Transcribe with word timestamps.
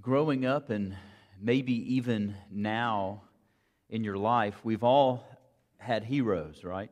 growing 0.00 0.44
up 0.44 0.68
and 0.68 0.94
maybe 1.40 1.94
even 1.94 2.34
now 2.50 3.22
in 3.88 4.04
your 4.04 4.18
life, 4.18 4.54
we've 4.62 4.84
all 4.84 5.24
had 5.78 6.04
heroes, 6.04 6.64
right? 6.64 6.90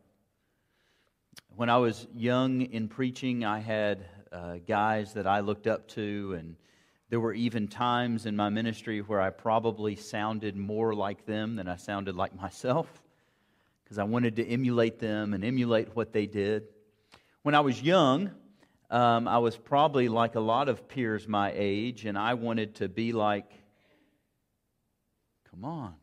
When 1.56 1.68
I 1.68 1.76
was 1.78 2.06
young 2.14 2.62
in 2.62 2.88
preaching, 2.88 3.44
I 3.44 3.58
had 3.58 4.04
uh, 4.32 4.56
guys 4.66 5.12
that 5.14 5.26
I 5.26 5.40
looked 5.40 5.66
up 5.66 5.86
to, 5.88 6.34
and 6.38 6.56
there 7.10 7.20
were 7.20 7.34
even 7.34 7.68
times 7.68 8.26
in 8.26 8.36
my 8.36 8.48
ministry 8.48 9.00
where 9.00 9.20
I 9.20 9.30
probably 9.30 9.96
sounded 9.96 10.56
more 10.56 10.94
like 10.94 11.26
them 11.26 11.56
than 11.56 11.68
I 11.68 11.76
sounded 11.76 12.16
like 12.16 12.34
myself 12.34 13.02
because 13.82 13.98
I 13.98 14.04
wanted 14.04 14.36
to 14.36 14.46
emulate 14.46 14.98
them 14.98 15.34
and 15.34 15.44
emulate 15.44 15.94
what 15.94 16.12
they 16.12 16.26
did. 16.26 16.64
When 17.42 17.54
I 17.54 17.60
was 17.60 17.82
young, 17.82 18.30
um, 18.90 19.26
I 19.26 19.38
was 19.38 19.56
probably 19.56 20.08
like 20.08 20.34
a 20.34 20.40
lot 20.40 20.68
of 20.68 20.88
peers 20.88 21.26
my 21.26 21.52
age, 21.54 22.04
and 22.04 22.18
I 22.18 22.34
wanted 22.34 22.76
to 22.76 22.88
be 22.88 23.12
like, 23.12 23.50
come 25.50 25.64
on, 25.64 25.94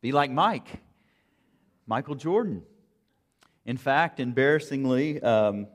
be 0.00 0.12
like 0.12 0.30
Mike, 0.30 0.68
Michael 1.86 2.14
Jordan. 2.14 2.62
In 3.66 3.76
fact, 3.76 4.20
embarrassingly, 4.20 5.22
um, 5.22 5.66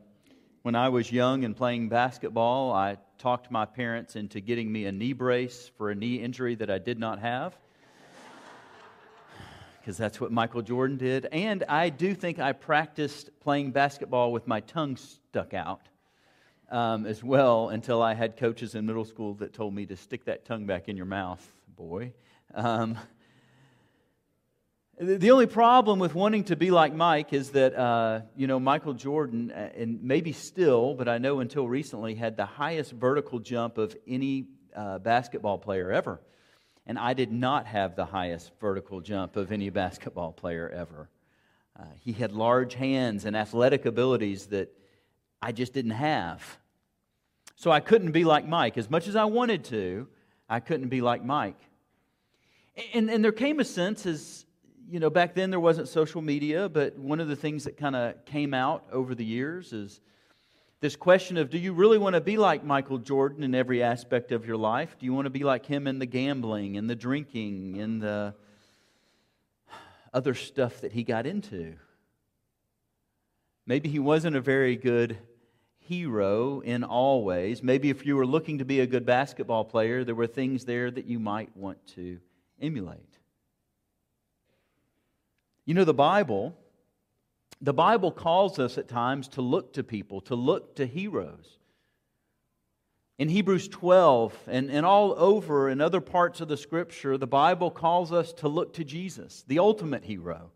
when 0.63 0.75
I 0.75 0.89
was 0.89 1.11
young 1.11 1.43
and 1.43 1.55
playing 1.55 1.89
basketball, 1.89 2.73
I 2.73 2.97
talked 3.19 3.51
my 3.51 3.65
parents 3.65 4.15
into 4.15 4.41
getting 4.41 4.71
me 4.71 4.85
a 4.85 4.91
knee 4.91 5.13
brace 5.13 5.69
for 5.77 5.91
a 5.91 5.95
knee 5.95 6.15
injury 6.15 6.55
that 6.55 6.69
I 6.71 6.79
did 6.79 6.99
not 6.99 7.19
have. 7.19 7.55
Because 9.79 9.97
that's 9.97 10.19
what 10.19 10.31
Michael 10.31 10.63
Jordan 10.63 10.97
did. 10.97 11.27
And 11.31 11.63
I 11.69 11.89
do 11.89 12.15
think 12.15 12.39
I 12.39 12.53
practiced 12.53 13.29
playing 13.39 13.71
basketball 13.71 14.31
with 14.31 14.47
my 14.47 14.61
tongue 14.61 14.95
stuck 14.95 15.53
out 15.53 15.81
um, 16.69 17.05
as 17.05 17.23
well 17.23 17.69
until 17.69 18.01
I 18.01 18.13
had 18.13 18.37
coaches 18.37 18.75
in 18.75 18.85
middle 18.85 19.05
school 19.05 19.35
that 19.35 19.53
told 19.53 19.73
me 19.73 19.85
to 19.87 19.95
stick 19.95 20.25
that 20.25 20.45
tongue 20.45 20.65
back 20.65 20.89
in 20.89 20.97
your 20.97 21.05
mouth, 21.05 21.45
boy. 21.75 22.13
Um, 22.53 22.97
the 24.97 25.31
only 25.31 25.45
problem 25.45 25.99
with 25.99 26.15
wanting 26.15 26.45
to 26.45 26.55
be 26.55 26.71
like 26.71 26.93
Mike 26.93 27.33
is 27.33 27.49
that, 27.51 27.75
uh, 27.75 28.21
you 28.37 28.47
know, 28.47 28.61
Michael 28.61 28.93
Jordan, 28.93 29.51
uh, 29.51 29.69
and 29.75 30.01
maybe 30.01 30.31
still, 30.31 30.93
but 30.93 31.09
I 31.09 31.17
know 31.17 31.41
until 31.41 31.67
recently, 31.67 32.15
had 32.15 32.37
the 32.37 32.45
highest 32.45 32.93
vertical 32.93 33.39
jump 33.39 33.77
of 33.77 33.95
any 34.07 34.45
uh, 34.73 34.99
basketball 34.99 35.57
player 35.57 35.91
ever. 35.91 36.21
And 36.87 36.97
I 36.97 37.13
did 37.13 37.31
not 37.31 37.65
have 37.65 37.97
the 37.97 38.05
highest 38.05 38.51
vertical 38.61 39.01
jump 39.01 39.35
of 39.35 39.51
any 39.51 39.69
basketball 39.69 40.31
player 40.31 40.69
ever. 40.69 41.09
Uh, 41.77 41.83
he 41.99 42.13
had 42.13 42.31
large 42.31 42.73
hands 42.75 43.25
and 43.25 43.35
athletic 43.35 43.85
abilities 43.85 44.45
that 44.47 44.71
I 45.45 45.51
just 45.51 45.73
didn't 45.73 45.91
have. 45.91 46.41
So 47.55 47.69
I 47.69 47.79
couldn't 47.79 48.13
be 48.13 48.23
like 48.23 48.47
Mike. 48.47 48.79
As 48.79 48.89
much 48.89 49.07
as 49.07 49.15
I 49.15 49.25
wanted 49.25 49.63
to, 49.65 50.07
I 50.49 50.59
couldn't 50.59 50.87
be 50.87 51.01
like 51.01 51.23
Mike. 51.23 51.59
And, 52.95 53.11
and 53.11 53.23
there 53.23 53.31
came 53.31 53.59
a 53.59 53.63
sense 53.63 54.07
as, 54.07 54.47
you 54.89 54.99
know, 54.99 55.11
back 55.11 55.35
then 55.35 55.51
there 55.51 55.59
wasn't 55.59 55.87
social 55.87 56.23
media, 56.23 56.67
but 56.67 56.97
one 56.97 57.19
of 57.19 57.27
the 57.27 57.35
things 57.35 57.65
that 57.65 57.77
kind 57.77 57.95
of 57.95 58.25
came 58.25 58.55
out 58.55 58.85
over 58.91 59.13
the 59.13 59.23
years 59.23 59.71
is 59.71 60.01
this 60.81 60.95
question 60.95 61.37
of 61.37 61.51
do 61.51 61.59
you 61.59 61.73
really 61.73 61.99
want 61.99 62.15
to 62.15 62.21
be 62.21 62.37
like 62.37 62.63
Michael 62.63 62.97
Jordan 62.97 63.43
in 63.43 63.53
every 63.53 63.83
aspect 63.83 64.31
of 64.31 64.47
your 64.47 64.57
life? 64.57 64.95
Do 64.99 65.05
you 65.05 65.13
want 65.13 65.27
to 65.27 65.29
be 65.29 65.43
like 65.43 65.67
him 65.67 65.85
in 65.85 65.99
the 65.99 66.07
gambling, 66.07 66.73
in 66.73 66.87
the 66.87 66.95
drinking, 66.95 67.75
in 67.75 67.99
the 67.99 68.33
other 70.11 70.33
stuff 70.33 70.81
that 70.81 70.91
he 70.91 71.03
got 71.03 71.27
into? 71.27 71.75
Maybe 73.67 73.89
he 73.89 73.99
wasn't 73.99 74.35
a 74.35 74.41
very 74.41 74.75
good 74.75 75.19
hero 75.87 76.61
in 76.61 76.83
all 76.83 77.23
ways. 77.23 77.61
Maybe 77.61 77.89
if 77.89 78.05
you 78.05 78.15
were 78.15 78.25
looking 78.25 78.57
to 78.59 78.65
be 78.65 78.79
a 78.79 78.87
good 78.87 79.05
basketball 79.05 79.65
player, 79.65 80.03
there 80.03 80.15
were 80.15 80.27
things 80.27 80.65
there 80.65 80.89
that 80.91 81.05
you 81.05 81.19
might 81.19 81.55
want 81.55 81.85
to 81.95 82.19
emulate. 82.61 83.19
You 85.65 85.73
know, 85.73 85.83
the 85.83 85.93
Bible, 85.93 86.55
the 87.61 87.73
Bible 87.73 88.11
calls 88.11 88.59
us 88.59 88.77
at 88.77 88.87
times 88.87 89.27
to 89.29 89.41
look 89.41 89.73
to 89.73 89.83
people, 89.83 90.21
to 90.21 90.35
look 90.35 90.75
to 90.75 90.85
heroes. 90.85 91.57
In 93.17 93.29
Hebrews 93.29 93.69
12 93.69 94.37
and, 94.47 94.69
and 94.69 94.85
all 94.85 95.13
over 95.17 95.69
in 95.69 95.79
other 95.79 96.01
parts 96.01 96.41
of 96.41 96.49
the 96.49 96.57
scripture, 96.57 97.17
the 97.17 97.27
Bible 97.27 97.71
calls 97.71 98.11
us 98.11 98.33
to 98.33 98.49
look 98.49 98.73
to 98.73 98.83
Jesus, 98.83 99.43
the 99.47 99.59
ultimate 99.59 100.03
hero. 100.03 100.51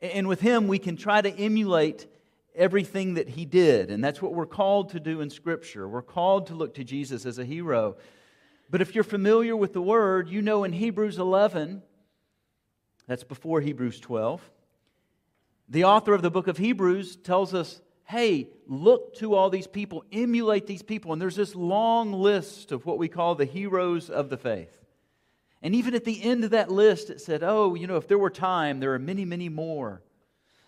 And 0.00 0.28
with 0.28 0.40
him, 0.40 0.68
we 0.68 0.78
can 0.78 0.96
try 0.96 1.20
to 1.20 1.30
emulate 1.30 2.06
everything 2.54 3.14
that 3.14 3.28
he 3.28 3.44
did. 3.44 3.90
And 3.90 4.02
that's 4.02 4.22
what 4.22 4.34
we're 4.34 4.46
called 4.46 4.90
to 4.90 5.00
do 5.00 5.20
in 5.20 5.30
Scripture. 5.30 5.88
We're 5.88 6.02
called 6.02 6.48
to 6.48 6.54
look 6.54 6.74
to 6.74 6.84
Jesus 6.84 7.26
as 7.26 7.38
a 7.38 7.44
hero. 7.44 7.96
But 8.70 8.80
if 8.80 8.94
you're 8.94 9.04
familiar 9.04 9.56
with 9.56 9.72
the 9.72 9.82
word, 9.82 10.28
you 10.28 10.42
know 10.42 10.64
in 10.64 10.72
Hebrews 10.72 11.18
11, 11.18 11.82
that's 13.06 13.24
before 13.24 13.60
Hebrews 13.60 14.00
12, 14.00 14.40
the 15.68 15.84
author 15.84 16.14
of 16.14 16.22
the 16.22 16.30
book 16.30 16.46
of 16.46 16.58
Hebrews 16.58 17.16
tells 17.16 17.54
us, 17.54 17.80
hey, 18.04 18.48
look 18.66 19.16
to 19.16 19.34
all 19.34 19.50
these 19.50 19.66
people, 19.66 20.04
emulate 20.12 20.66
these 20.66 20.82
people. 20.82 21.12
And 21.12 21.20
there's 21.20 21.36
this 21.36 21.54
long 21.54 22.12
list 22.12 22.70
of 22.70 22.84
what 22.86 22.98
we 22.98 23.08
call 23.08 23.34
the 23.34 23.44
heroes 23.44 24.10
of 24.10 24.28
the 24.28 24.36
faith. 24.36 24.70
And 25.62 25.74
even 25.74 25.94
at 25.94 26.04
the 26.04 26.22
end 26.22 26.44
of 26.44 26.50
that 26.50 26.70
list, 26.70 27.08
it 27.08 27.20
said, 27.20 27.42
oh, 27.42 27.74
you 27.74 27.86
know, 27.86 27.96
if 27.96 28.06
there 28.06 28.18
were 28.18 28.30
time, 28.30 28.80
there 28.80 28.92
are 28.92 28.98
many, 28.98 29.24
many 29.24 29.48
more. 29.48 30.02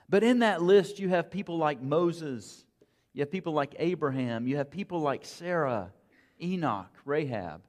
But 0.09 0.22
in 0.22 0.41
that 0.41 0.62
list, 0.62 0.99
you 0.99 1.09
have 1.09 1.31
people 1.31 1.59
like 1.59 1.83
Moses, 1.83 2.65
you 3.12 3.21
have 3.21 3.31
people 3.31 3.53
like 3.53 3.75
Abraham, 3.78 4.47
you 4.47 4.56
have 4.56 4.71
people 4.71 5.00
like 5.00 5.25
Sarah, 5.25 5.93
Enoch, 6.41 6.91
Rahab. 7.05 7.62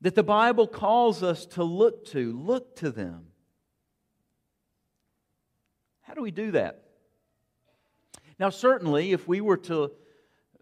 That 0.00 0.14
the 0.14 0.22
Bible 0.22 0.66
calls 0.66 1.22
us 1.22 1.46
to 1.46 1.62
look 1.62 2.06
to, 2.06 2.32
look 2.32 2.76
to 2.76 2.90
them. 2.90 3.26
How 6.02 6.14
do 6.14 6.22
we 6.22 6.32
do 6.32 6.50
that? 6.50 6.82
Now, 8.38 8.50
certainly, 8.50 9.12
if 9.12 9.28
we 9.28 9.40
were 9.40 9.56
to 9.58 9.92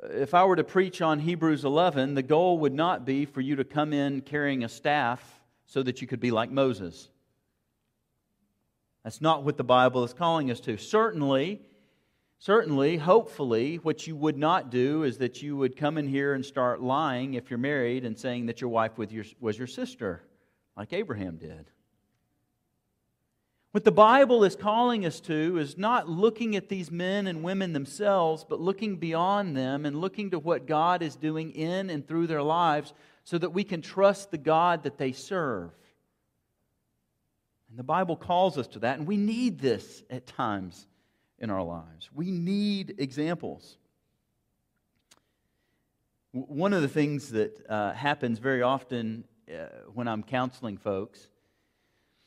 if 0.02 0.34
I 0.34 0.44
were 0.44 0.56
to 0.56 0.64
preach 0.64 1.02
on 1.02 1.18
Hebrews 1.18 1.64
11, 1.64 2.14
the 2.14 2.22
goal 2.22 2.58
would 2.60 2.72
not 2.72 3.04
be 3.04 3.26
for 3.26 3.40
you 3.40 3.56
to 3.56 3.64
come 3.64 3.92
in 3.92 4.22
carrying 4.22 4.64
a 4.64 4.68
staff 4.68 5.42
so 5.66 5.82
that 5.82 6.00
you 6.00 6.06
could 6.06 6.20
be 6.20 6.30
like 6.30 6.50
Moses. 6.50 7.10
That's 9.04 9.20
not 9.20 9.44
what 9.44 9.56
the 9.56 9.64
Bible 9.64 10.04
is 10.04 10.12
calling 10.12 10.50
us 10.50 10.60
to. 10.60 10.76
Certainly, 10.76 11.62
certainly, 12.38 12.96
hopefully, 12.98 13.76
what 13.76 14.06
you 14.06 14.14
would 14.16 14.36
not 14.36 14.70
do 14.70 15.04
is 15.04 15.18
that 15.18 15.42
you 15.42 15.56
would 15.56 15.76
come 15.76 15.96
in 15.96 16.06
here 16.06 16.34
and 16.34 16.44
start 16.44 16.82
lying 16.82 17.34
if 17.34 17.50
you're 17.50 17.58
married 17.58 18.04
and 18.04 18.18
saying 18.18 18.46
that 18.46 18.60
your 18.60 18.70
wife 18.70 18.98
was 18.98 19.58
your 19.58 19.66
sister, 19.66 20.22
like 20.76 20.92
Abraham 20.92 21.36
did. 21.36 21.70
What 23.72 23.84
the 23.84 23.92
Bible 23.92 24.42
is 24.42 24.56
calling 24.56 25.06
us 25.06 25.20
to 25.20 25.56
is 25.58 25.78
not 25.78 26.08
looking 26.08 26.56
at 26.56 26.68
these 26.68 26.90
men 26.90 27.28
and 27.28 27.44
women 27.44 27.72
themselves, 27.72 28.44
but 28.46 28.60
looking 28.60 28.96
beyond 28.96 29.56
them 29.56 29.86
and 29.86 30.00
looking 30.00 30.32
to 30.32 30.40
what 30.40 30.66
God 30.66 31.02
is 31.02 31.14
doing 31.14 31.52
in 31.52 31.88
and 31.88 32.04
through 32.06 32.26
their 32.26 32.42
lives 32.42 32.92
so 33.22 33.38
that 33.38 33.50
we 33.50 33.62
can 33.62 33.80
trust 33.80 34.32
the 34.32 34.38
God 34.38 34.82
that 34.82 34.98
they 34.98 35.12
serve. 35.12 35.70
And 37.70 37.78
the 37.78 37.84
Bible 37.84 38.16
calls 38.16 38.58
us 38.58 38.66
to 38.68 38.80
that, 38.80 38.98
and 38.98 39.06
we 39.06 39.16
need 39.16 39.60
this 39.60 40.02
at 40.10 40.26
times 40.26 40.86
in 41.38 41.50
our 41.50 41.62
lives. 41.62 42.10
We 42.12 42.30
need 42.30 42.96
examples. 42.98 43.78
One 46.32 46.72
of 46.72 46.82
the 46.82 46.88
things 46.88 47.30
that 47.30 47.64
uh, 47.68 47.92
happens 47.92 48.38
very 48.38 48.62
often 48.62 49.24
uh, 49.48 49.66
when 49.94 50.08
I'm 50.08 50.22
counseling 50.22 50.76
folks 50.76 51.28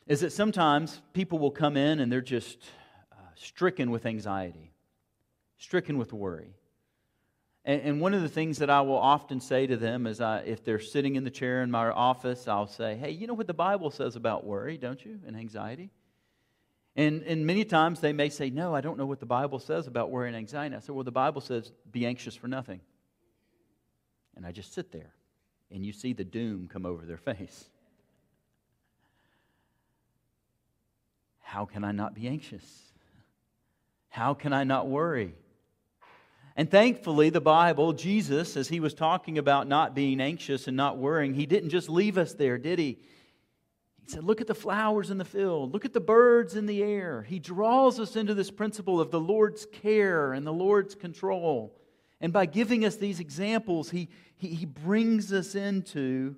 is 0.07 0.21
that 0.21 0.31
sometimes 0.31 1.01
people 1.13 1.39
will 1.39 1.51
come 1.51 1.77
in 1.77 1.99
and 1.99 2.11
they're 2.11 2.21
just 2.21 2.57
uh, 3.11 3.15
stricken 3.35 3.91
with 3.91 4.05
anxiety, 4.05 4.73
stricken 5.57 5.97
with 5.97 6.11
worry. 6.11 6.55
And, 7.65 7.81
and, 7.81 8.01
one 8.01 8.13
of 8.13 8.21
the 8.21 8.29
things 8.29 8.57
that 8.57 8.69
I 8.69 8.81
will 8.81 8.97
often 8.97 9.39
say 9.39 9.65
to 9.67 9.77
them 9.77 10.05
is 10.05 10.19
I, 10.19 10.39
if 10.39 10.65
they're 10.65 10.79
sitting 10.79 11.15
in 11.15 11.23
the 11.23 11.29
chair 11.29 11.63
in 11.63 11.71
my 11.71 11.89
office, 11.89 12.45
I'll 12.47 12.67
say, 12.67 12.95
Hey, 12.95 13.11
you 13.11 13.25
know 13.25 13.33
what 13.33 13.47
the 13.47 13.53
Bible 13.53 13.89
says 13.89 14.17
about 14.17 14.45
worry, 14.45 14.77
don't 14.77 15.03
you, 15.03 15.19
and 15.25 15.37
anxiety? 15.37 15.89
And, 16.95 17.23
and 17.23 17.45
many 17.45 17.63
times 17.63 18.01
they 18.01 18.13
may 18.13 18.29
say, 18.29 18.49
No, 18.49 18.75
I 18.75 18.81
don't 18.81 18.97
know 18.97 19.05
what 19.05 19.21
the 19.21 19.25
Bible 19.25 19.59
says 19.59 19.87
about 19.87 20.11
worry 20.11 20.27
and 20.27 20.35
anxiety. 20.35 20.75
I 20.75 20.79
say, 20.79 20.91
Well, 20.91 21.05
the 21.05 21.11
Bible 21.11 21.39
says, 21.39 21.71
Be 21.89 22.05
anxious 22.05 22.35
for 22.35 22.47
nothing. 22.47 22.81
And 24.35 24.45
I 24.45 24.51
just 24.51 24.73
sit 24.73 24.91
there, 24.91 25.13
and 25.71 25.85
you 25.85 25.93
see 25.93 26.11
the 26.11 26.23
doom 26.23 26.67
come 26.67 26.85
over 26.85 27.05
their 27.05 27.17
face. 27.33 27.65
How 31.39 31.65
can 31.65 31.83
I 31.83 31.91
not 31.91 32.13
be 32.13 32.27
anxious? 32.27 32.65
How 34.09 34.33
can 34.33 34.53
I 34.53 34.63
not 34.63 34.87
worry? 34.87 35.35
And 36.55 36.69
thankfully, 36.69 37.29
the 37.29 37.41
Bible, 37.41 37.93
Jesus, 37.93 38.55
as 38.55 38.67
he 38.67 38.79
was 38.79 38.93
talking 38.93 39.37
about 39.37 39.67
not 39.67 39.95
being 39.95 40.21
anxious 40.21 40.67
and 40.67 40.77
not 40.77 40.97
worrying, 40.97 41.33
he 41.33 41.47
didn't 41.47 41.71
just 41.71 41.89
leave 41.89 42.17
us 42.17 42.33
there, 42.33 42.59
did 42.59 42.77
he? 42.77 42.99
He 44.03 44.11
said, 44.11 44.23
Look 44.23 44.39
at 44.39 44.47
the 44.47 44.53
flowers 44.53 45.09
in 45.09 45.17
the 45.17 45.25
field, 45.25 45.73
look 45.73 45.85
at 45.85 45.93
the 45.93 45.99
birds 45.99 46.55
in 46.55 46.65
the 46.65 46.83
air. 46.83 47.23
He 47.23 47.39
draws 47.39 47.99
us 47.99 48.15
into 48.15 48.35
this 48.35 48.51
principle 48.51 49.01
of 49.01 49.09
the 49.09 49.19
Lord's 49.19 49.65
care 49.65 50.33
and 50.33 50.45
the 50.45 50.53
Lord's 50.53 50.93
control. 50.93 51.75
And 52.21 52.31
by 52.31 52.45
giving 52.45 52.85
us 52.85 52.97
these 52.97 53.19
examples, 53.19 53.89
he, 53.89 54.09
he, 54.37 54.49
he 54.49 54.65
brings 54.65 55.33
us 55.33 55.55
into 55.55 56.35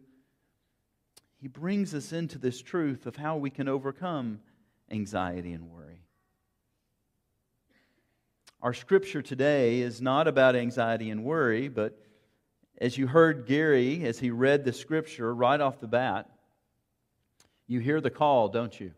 he 1.38 1.48
brings 1.48 1.94
us 1.94 2.12
into 2.12 2.40
this 2.40 2.60
truth 2.60 3.06
of 3.06 3.16
how 3.18 3.38
we 3.38 3.52
can 3.52 3.68
overcome 3.68 4.40
anxiety 4.90 5.54
and 5.54 5.70
worry. 5.70 6.05
Our 8.62 8.74
scripture 8.74 9.22
today 9.22 9.82
is 9.82 10.02
not 10.02 10.28
about 10.28 10.56
anxiety 10.56 11.10
and 11.10 11.24
worry, 11.24 11.68
but 11.68 11.98
as 12.80 12.98
you 12.98 13.08
heard 13.08 13.46
Gary 13.46 14.06
as 14.06 14.20
he 14.20 14.32
read 14.32 14.66
the 14.66 14.74
scripture 14.74 15.34
right 15.34 15.60
off 15.60 15.80
the 15.80 15.88
bat, 15.88 16.30
you 17.68 17.80
hear 17.80 18.02
the 18.02 18.10
call, 18.10 18.50
don't 18.50 18.78
you? 18.80 18.92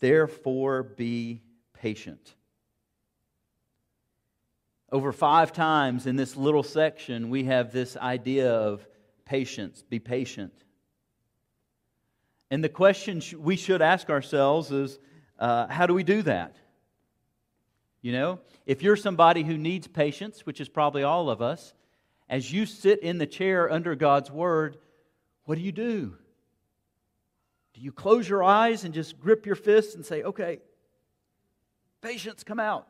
Therefore, 0.00 0.82
be 0.82 1.42
patient. 1.74 2.34
Over 4.90 5.12
five 5.12 5.52
times 5.52 6.06
in 6.06 6.16
this 6.16 6.36
little 6.36 6.62
section, 6.62 7.30
we 7.30 7.44
have 7.44 7.72
this 7.72 7.96
idea 7.96 8.52
of 8.52 8.86
patience. 9.24 9.82
Be 9.88 9.98
patient. 9.98 10.52
And 12.50 12.62
the 12.62 12.68
question 12.68 13.22
we 13.38 13.56
should 13.56 13.80
ask 13.80 14.10
ourselves 14.10 14.70
is 14.70 14.98
uh, 15.38 15.66
how 15.68 15.86
do 15.86 15.94
we 15.94 16.02
do 16.02 16.20
that? 16.22 16.56
You 18.02 18.10
know, 18.10 18.40
if 18.66 18.82
you're 18.82 18.96
somebody 18.96 19.44
who 19.44 19.56
needs 19.56 19.86
patience, 19.86 20.44
which 20.44 20.60
is 20.60 20.68
probably 20.68 21.04
all 21.04 21.30
of 21.30 21.40
us, 21.40 21.72
as 22.28 22.52
you 22.52 22.66
sit 22.66 23.00
in 23.00 23.18
the 23.18 23.26
chair 23.26 23.70
under 23.70 23.94
God's 23.94 24.30
word, 24.30 24.76
what 25.44 25.54
do 25.54 25.60
you 25.60 25.70
do? 25.70 26.16
Do 27.74 27.80
you 27.80 27.92
close 27.92 28.28
your 28.28 28.42
eyes 28.42 28.84
and 28.84 28.92
just 28.92 29.20
grip 29.20 29.46
your 29.46 29.54
fists 29.54 29.94
and 29.94 30.04
say, 30.04 30.22
okay, 30.24 30.58
patience, 32.02 32.42
come 32.42 32.58
out? 32.58 32.88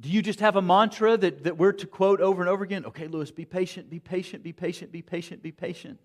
Do 0.00 0.08
you 0.08 0.22
just 0.22 0.40
have 0.40 0.56
a 0.56 0.62
mantra 0.62 1.16
that, 1.16 1.44
that 1.44 1.56
we're 1.56 1.72
to 1.72 1.86
quote 1.86 2.20
over 2.20 2.42
and 2.42 2.48
over 2.48 2.64
again? 2.64 2.84
Okay, 2.86 3.06
Lewis, 3.06 3.30
be 3.30 3.44
patient, 3.44 3.88
be 3.88 4.00
patient, 4.00 4.42
be 4.42 4.52
patient, 4.52 4.90
be 4.90 5.02
patient, 5.02 5.42
be 5.42 5.52
patient. 5.52 6.00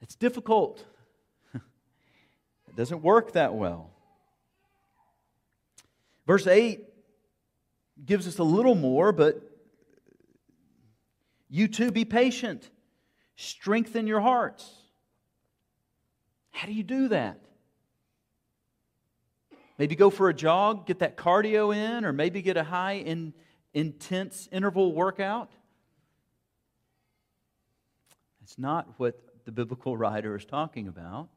It's 0.00 0.14
difficult. 0.14 0.84
it 1.54 2.74
doesn't 2.74 3.02
work 3.02 3.32
that 3.32 3.54
well. 3.54 3.93
Verse 6.26 6.46
8 6.46 6.80
gives 8.04 8.26
us 8.26 8.38
a 8.38 8.44
little 8.44 8.74
more, 8.74 9.12
but 9.12 9.40
you 11.48 11.68
too 11.68 11.90
be 11.90 12.04
patient. 12.04 12.68
Strengthen 13.36 14.06
your 14.06 14.20
hearts. 14.20 14.70
How 16.50 16.66
do 16.66 16.72
you 16.72 16.82
do 16.82 17.08
that? 17.08 17.40
Maybe 19.78 19.96
go 19.96 20.08
for 20.08 20.28
a 20.28 20.34
jog, 20.34 20.86
get 20.86 21.00
that 21.00 21.16
cardio 21.16 21.74
in, 21.74 22.04
or 22.04 22.12
maybe 22.12 22.42
get 22.42 22.56
a 22.56 22.62
high 22.62 22.94
in, 22.94 23.34
intense 23.72 24.48
interval 24.52 24.92
workout. 24.92 25.50
It's 28.42 28.56
not 28.58 28.88
what 28.98 29.20
the 29.44 29.52
biblical 29.52 29.96
writer 29.96 30.36
is 30.36 30.44
talking 30.44 30.86
about. 30.86 31.28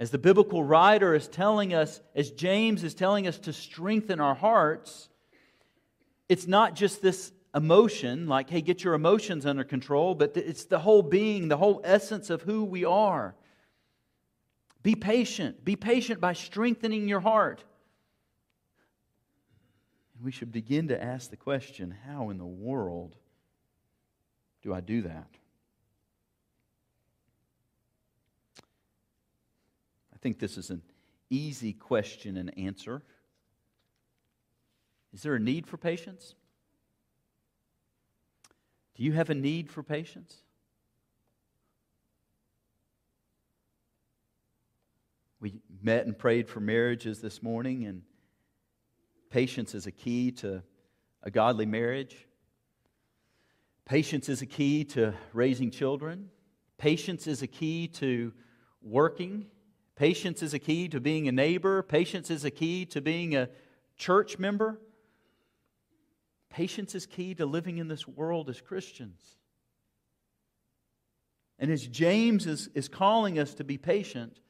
As 0.00 0.10
the 0.10 0.18
biblical 0.18 0.64
writer 0.64 1.14
is 1.14 1.28
telling 1.28 1.74
us, 1.74 2.00
as 2.14 2.30
James 2.30 2.84
is 2.84 2.94
telling 2.94 3.26
us 3.26 3.38
to 3.40 3.52
strengthen 3.52 4.18
our 4.18 4.34
hearts, 4.34 5.10
it's 6.26 6.46
not 6.46 6.74
just 6.74 7.02
this 7.02 7.32
emotion, 7.54 8.26
like, 8.26 8.48
hey, 8.48 8.62
get 8.62 8.82
your 8.82 8.94
emotions 8.94 9.44
under 9.44 9.62
control, 9.62 10.14
but 10.14 10.34
it's 10.38 10.64
the 10.64 10.78
whole 10.78 11.02
being, 11.02 11.48
the 11.48 11.58
whole 11.58 11.82
essence 11.84 12.30
of 12.30 12.40
who 12.40 12.64
we 12.64 12.82
are. 12.82 13.34
Be 14.82 14.94
patient. 14.94 15.66
Be 15.66 15.76
patient 15.76 16.18
by 16.18 16.32
strengthening 16.32 17.06
your 17.06 17.20
heart. 17.20 17.62
And 20.14 20.24
we 20.24 20.32
should 20.32 20.50
begin 20.50 20.88
to 20.88 21.02
ask 21.02 21.28
the 21.28 21.36
question 21.36 21.94
how 22.06 22.30
in 22.30 22.38
the 22.38 22.46
world 22.46 23.16
do 24.62 24.72
I 24.72 24.80
do 24.80 25.02
that? 25.02 25.28
Think 30.22 30.38
this 30.38 30.56
is 30.56 30.70
an 30.70 30.82
easy 31.30 31.72
question 31.72 32.36
and 32.36 32.56
answer. 32.58 33.02
Is 35.12 35.22
there 35.22 35.34
a 35.34 35.40
need 35.40 35.66
for 35.66 35.76
patience? 35.76 36.34
Do 38.96 39.02
you 39.02 39.12
have 39.12 39.30
a 39.30 39.34
need 39.34 39.70
for 39.70 39.82
patience? 39.82 40.36
We 45.40 45.60
met 45.82 46.04
and 46.04 46.18
prayed 46.18 46.48
for 46.48 46.60
marriages 46.60 47.20
this 47.22 47.42
morning, 47.42 47.86
and 47.86 48.02
patience 49.30 49.74
is 49.74 49.86
a 49.86 49.90
key 49.90 50.32
to 50.32 50.62
a 51.22 51.30
godly 51.30 51.66
marriage. 51.66 52.26
Patience 53.86 54.28
is 54.28 54.42
a 54.42 54.46
key 54.46 54.84
to 54.84 55.14
raising 55.32 55.70
children. 55.70 56.28
Patience 56.76 57.26
is 57.26 57.42
a 57.42 57.46
key 57.46 57.88
to 57.88 58.32
working. 58.82 59.46
Patience 60.00 60.42
is 60.42 60.54
a 60.54 60.58
key 60.58 60.88
to 60.88 60.98
being 60.98 61.28
a 61.28 61.32
neighbor. 61.32 61.82
Patience 61.82 62.30
is 62.30 62.46
a 62.46 62.50
key 62.50 62.86
to 62.86 63.02
being 63.02 63.36
a 63.36 63.50
church 63.98 64.38
member. 64.38 64.80
Patience 66.48 66.94
is 66.94 67.04
key 67.04 67.34
to 67.34 67.44
living 67.44 67.76
in 67.76 67.86
this 67.86 68.08
world 68.08 68.48
as 68.48 68.62
Christians. 68.62 69.20
And 71.58 71.70
as 71.70 71.86
James 71.86 72.46
is, 72.46 72.70
is 72.72 72.88
calling 72.88 73.38
us 73.38 73.52
to 73.56 73.64
be 73.64 73.76
patient, 73.76 74.40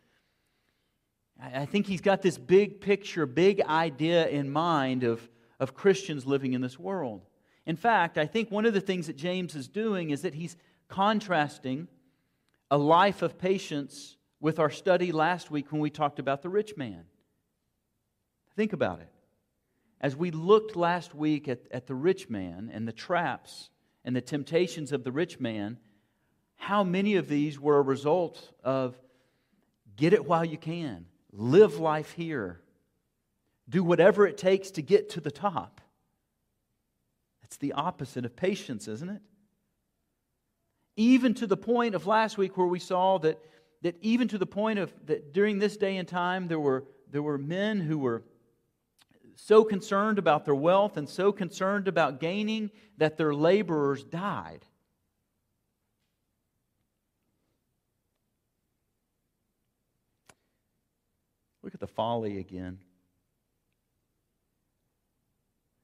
I 1.43 1.67
think 1.67 1.88
he's 1.88 2.00
got 2.00 2.23
this 2.23 2.38
big 2.38 2.81
picture, 2.81 3.26
big 3.26 3.61
idea 3.62 4.29
in 4.29 4.53
mind 4.53 5.03
of, 5.03 5.29
of 5.58 5.75
Christians 5.75 6.25
living 6.25 6.53
in 6.53 6.61
this 6.61 6.79
world. 6.79 7.26
In 7.67 7.75
fact, 7.75 8.19
I 8.19 8.26
think 8.26 8.53
one 8.53 8.67
of 8.67 8.73
the 8.73 8.81
things 8.81 9.08
that 9.08 9.17
James 9.17 9.56
is 9.56 9.67
doing 9.67 10.11
is 10.11 10.23
that 10.23 10.35
he's 10.35 10.56
contrasting 10.87 11.88
a 12.70 12.79
life 12.79 13.23
of 13.23 13.37
patience 13.37 14.17
with 14.40 14.58
our 14.58 14.70
study 14.70 15.12
last 15.12 15.50
week 15.50 15.70
when 15.70 15.81
we 15.81 15.90
talked 15.90 16.19
about 16.19 16.42
the 16.42 16.48
rich 16.48 16.76
man. 16.76 17.04
Think 18.56 18.72
about 18.72 19.00
it. 19.00 19.08
As 20.00 20.16
we 20.16 20.31
looked 20.31 20.76
last 20.76 21.14
week 21.14 21.46
at, 21.48 21.60
at 21.70 21.87
the 21.87 21.94
rich 21.94 22.31
man 22.31 22.70
and 22.72 22.88
the 22.88 22.92
traps 22.92 23.69
and 24.04 24.16
the 24.16 24.20
temptations 24.20 24.92
of 24.92 25.04
the 25.04 25.12
rich 25.12 25.38
man, 25.38 25.78
how 26.56 26.82
many 26.82 27.16
of 27.16 27.28
these 27.28 27.60
were 27.60 27.78
a 27.78 27.82
result 27.82 28.52
of 28.64 28.98
get 29.96 30.12
it 30.12 30.25
while 30.25 30.44
you 30.44 30.56
can? 30.56 31.06
live 31.32 31.78
life 31.78 32.12
here, 32.12 32.60
do 33.69 33.84
whatever 33.84 34.26
it 34.26 34.36
takes 34.36 34.72
to 34.72 34.82
get 34.82 35.10
to 35.10 35.20
the 35.20 35.31
top. 35.31 35.81
That's 37.43 37.56
the 37.56 37.72
opposite 37.72 38.24
of 38.24 38.36
patience, 38.36 38.88
isn't 38.88 39.08
it? 39.08 39.22
Even 40.96 41.34
to 41.34 41.46
the 41.46 41.56
point 41.56 41.94
of 41.94 42.06
last 42.06 42.36
week 42.36 42.56
where 42.56 42.67
we 42.67 42.79
saw 42.79 43.19
that, 43.19 43.38
that 43.82 43.96
even 44.01 44.29
to 44.29 44.39
the 44.39 44.46
point 44.46 44.79
of 44.79 44.93
that 45.06 45.32
during 45.32 45.58
this 45.58 45.77
day 45.77 45.96
and 45.96 46.06
time 46.06 46.49
there 46.49 46.60
were, 46.60 46.84
there 47.10 47.22
were 47.22 47.39
men 47.39 47.81
who 47.81 47.99
were 47.99 48.22
so 49.37 49.65
concerned 49.65 50.19
about 50.19 50.44
their 50.44 50.55
wealth 50.55 50.96
and 50.96 51.08
so 51.08 51.32
concerned 51.32 51.89
about 51.89 52.20
gaining 52.20 52.70
that 52.99 53.17
their 53.17 53.34
laborers 53.34 54.05
died. 54.05 54.65
Look 61.63 61.75
at 61.75 61.81
the 61.81 61.87
folly 61.87 62.39
again. 62.39 62.79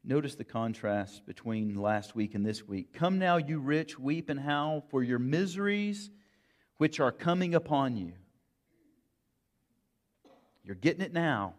Notice 0.05 0.37
the 0.37 0.45
contrast 0.45 1.27
between 1.27 1.75
last 1.75 2.15
week 2.15 2.35
and 2.35 2.47
this 2.47 2.67
week. 2.67 2.93
Come 2.93 3.19
now, 3.19 3.39
you 3.39 3.59
rich, 3.59 3.99
weep 3.99 4.31
and 4.31 4.39
howl 4.39 4.85
for 4.91 5.03
your 5.03 5.19
miseries 5.19 6.11
which 6.79 7.01
are 7.01 7.13
coming 7.13 7.55
upon 7.55 7.97
you. 7.97 8.13
You're 10.65 10.75
getting 10.75 11.03
it 11.03 11.13
now, 11.13 11.55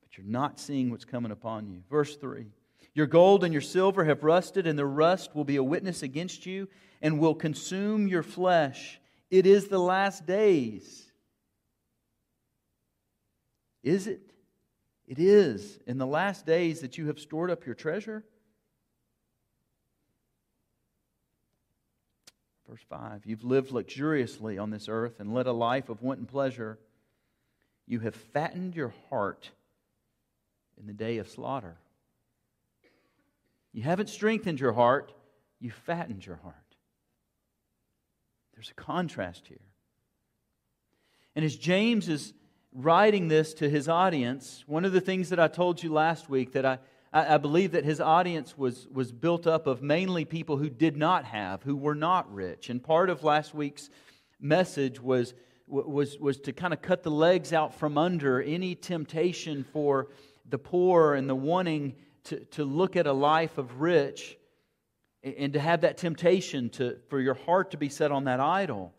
but 0.00 0.18
you're 0.18 0.26
not 0.26 0.58
seeing 0.58 0.90
what's 0.90 1.04
coming 1.04 1.30
upon 1.30 1.68
you. 1.68 1.82
Verse 1.88 2.16
3 2.16 2.46
Your 2.92 3.06
gold 3.06 3.44
and 3.44 3.52
your 3.52 3.62
silver 3.62 4.04
have 4.04 4.24
rusted, 4.24 4.66
and 4.66 4.78
the 4.78 4.86
rust 4.86 5.34
will 5.34 5.44
be 5.44 5.56
a 5.56 5.62
witness 5.62 6.02
against 6.02 6.44
you 6.44 6.68
and 7.00 7.20
will 7.20 7.34
consume 7.34 8.08
your 8.08 8.22
flesh. 8.22 9.00
It 9.30 9.46
is 9.46 9.68
the 9.68 9.78
last 9.78 10.26
days. 10.26 11.12
Is 13.82 14.06
it? 14.06 14.20
It 15.06 15.18
is 15.18 15.78
in 15.86 15.98
the 15.98 16.06
last 16.06 16.46
days 16.46 16.80
that 16.80 16.96
you 16.96 17.06
have 17.08 17.18
stored 17.18 17.50
up 17.50 17.66
your 17.66 17.74
treasure. 17.74 18.24
Verse 22.74 22.82
5 22.88 23.22
You've 23.24 23.44
lived 23.44 23.70
luxuriously 23.70 24.58
on 24.58 24.70
this 24.70 24.88
earth 24.88 25.20
and 25.20 25.32
led 25.32 25.46
a 25.46 25.52
life 25.52 25.90
of 25.90 26.02
wanton 26.02 26.26
pleasure. 26.26 26.76
You 27.86 28.00
have 28.00 28.16
fattened 28.16 28.74
your 28.74 28.92
heart 29.10 29.48
in 30.76 30.88
the 30.88 30.92
day 30.92 31.18
of 31.18 31.28
slaughter. 31.28 31.76
You 33.72 33.84
haven't 33.84 34.08
strengthened 34.08 34.58
your 34.58 34.72
heart, 34.72 35.12
you 35.60 35.70
fattened 35.70 36.26
your 36.26 36.34
heart. 36.42 36.56
There's 38.54 38.70
a 38.70 38.74
contrast 38.74 39.46
here. 39.46 39.58
And 41.36 41.44
as 41.44 41.54
James 41.54 42.08
is 42.08 42.32
writing 42.72 43.28
this 43.28 43.54
to 43.54 43.70
his 43.70 43.88
audience, 43.88 44.64
one 44.66 44.84
of 44.84 44.90
the 44.90 45.00
things 45.00 45.28
that 45.28 45.38
I 45.38 45.46
told 45.46 45.80
you 45.80 45.92
last 45.92 46.28
week 46.28 46.54
that 46.54 46.66
I, 46.66 46.78
I, 47.14 47.38
believe 47.38 47.72
that 47.72 47.84
his 47.84 48.00
audience 48.00 48.58
was, 48.58 48.88
was 48.92 49.12
built 49.12 49.46
up 49.46 49.68
of 49.68 49.82
mainly 49.82 50.24
people 50.24 50.56
who 50.56 50.68
did 50.68 50.96
not 50.96 51.24
have, 51.26 51.62
who 51.62 51.76
were 51.76 51.94
not 51.94 52.32
rich. 52.34 52.70
And 52.70 52.82
part 52.82 53.08
of 53.08 53.22
last 53.22 53.54
week's 53.54 53.88
message 54.40 55.00
was, 55.00 55.32
was, 55.68 56.18
was 56.18 56.40
to 56.40 56.52
kind 56.52 56.74
of 56.74 56.82
cut 56.82 57.04
the 57.04 57.12
legs 57.12 57.52
out 57.52 57.72
from 57.78 57.96
under 57.96 58.42
any 58.42 58.74
temptation 58.74 59.64
for 59.72 60.08
the 60.50 60.58
poor 60.58 61.14
and 61.14 61.30
the 61.30 61.36
wanting 61.36 61.94
to, 62.24 62.40
to 62.46 62.64
look 62.64 62.96
at 62.96 63.06
a 63.06 63.12
life 63.12 63.58
of 63.58 63.80
rich 63.80 64.36
and 65.22 65.52
to 65.52 65.60
have 65.60 65.82
that 65.82 65.96
temptation 65.96 66.68
to, 66.70 66.98
for 67.08 67.20
your 67.20 67.34
heart 67.34 67.70
to 67.70 67.76
be 67.76 67.88
set 67.88 68.10
on 68.10 68.24
that 68.24 68.40
idol. 68.40 68.92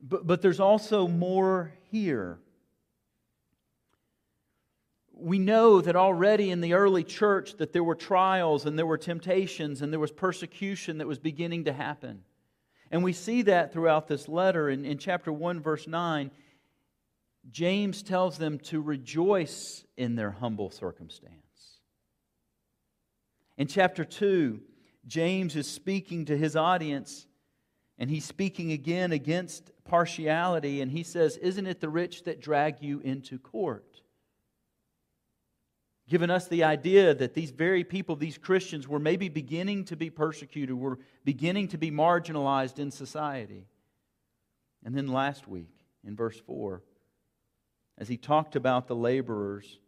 But, 0.00 0.26
but 0.26 0.42
there's 0.42 0.60
also 0.60 1.06
more 1.06 1.72
here. 1.92 2.40
We 5.22 5.38
know 5.38 5.80
that 5.80 5.96
already 5.96 6.50
in 6.50 6.60
the 6.60 6.74
early 6.74 7.04
church 7.04 7.56
that 7.58 7.72
there 7.72 7.84
were 7.84 7.94
trials 7.94 8.66
and 8.66 8.78
there 8.78 8.86
were 8.86 8.98
temptations 8.98 9.80
and 9.80 9.92
there 9.92 10.00
was 10.00 10.10
persecution 10.10 10.98
that 10.98 11.06
was 11.06 11.18
beginning 11.18 11.64
to 11.64 11.72
happen. 11.72 12.24
And 12.90 13.02
we 13.02 13.12
see 13.12 13.42
that 13.42 13.72
throughout 13.72 14.08
this 14.08 14.28
letter. 14.28 14.68
In, 14.68 14.84
in 14.84 14.98
chapter 14.98 15.32
1, 15.32 15.60
verse 15.60 15.86
9, 15.86 16.30
James 17.50 18.02
tells 18.02 18.38
them 18.38 18.58
to 18.58 18.80
rejoice 18.80 19.84
in 19.96 20.14
their 20.14 20.30
humble 20.30 20.70
circumstance. 20.70 21.32
In 23.56 23.66
chapter 23.66 24.04
2, 24.04 24.60
James 25.06 25.56
is 25.56 25.70
speaking 25.70 26.24
to 26.26 26.36
his 26.36 26.56
audience 26.56 27.26
and 27.98 28.10
he's 28.10 28.24
speaking 28.24 28.72
again 28.72 29.12
against 29.12 29.70
partiality, 29.84 30.80
and 30.80 30.90
he 30.90 31.02
says, 31.02 31.36
Isn't 31.36 31.66
it 31.66 31.80
the 31.80 31.88
rich 31.88 32.24
that 32.24 32.40
drag 32.40 32.82
you 32.82 33.00
into 33.00 33.38
court? 33.38 33.91
Giving 36.12 36.28
us 36.28 36.46
the 36.46 36.64
idea 36.64 37.14
that 37.14 37.32
these 37.32 37.52
very 37.52 37.84
people, 37.84 38.16
these 38.16 38.36
Christians, 38.36 38.86
were 38.86 38.98
maybe 38.98 39.30
beginning 39.30 39.86
to 39.86 39.96
be 39.96 40.10
persecuted, 40.10 40.74
were 40.74 40.98
beginning 41.24 41.68
to 41.68 41.78
be 41.78 41.90
marginalized 41.90 42.78
in 42.78 42.90
society. 42.90 43.66
And 44.84 44.94
then 44.94 45.06
last 45.06 45.48
week, 45.48 45.72
in 46.04 46.14
verse 46.14 46.38
4, 46.38 46.82
as 47.96 48.08
he 48.08 48.18
talked 48.18 48.56
about 48.56 48.88
the 48.88 48.94
laborers 48.94 49.78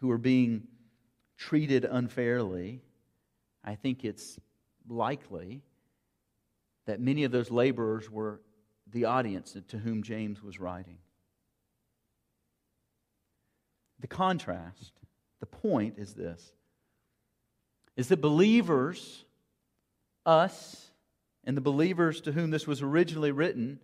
who 0.00 0.08
were 0.08 0.18
being 0.18 0.64
treated 1.38 1.86
unfairly, 1.86 2.82
I 3.64 3.76
think 3.76 4.04
it's 4.04 4.38
likely 4.90 5.62
that 6.84 7.00
many 7.00 7.24
of 7.24 7.32
those 7.32 7.50
laborers 7.50 8.10
were 8.10 8.42
the 8.92 9.06
audience 9.06 9.56
to 9.68 9.78
whom 9.78 10.02
James 10.02 10.42
was 10.42 10.60
writing. 10.60 10.98
The 14.00 14.06
contrast, 14.06 14.92
the 15.40 15.46
point 15.46 15.94
is 15.98 16.14
this 16.14 16.52
is 17.96 18.08
that 18.08 18.20
believers, 18.20 19.24
us, 20.24 20.90
and 21.42 21.56
the 21.56 21.60
believers 21.60 22.20
to 22.20 22.32
whom 22.32 22.50
this 22.50 22.64
was 22.64 22.80
originally 22.80 23.32
written, 23.32 23.80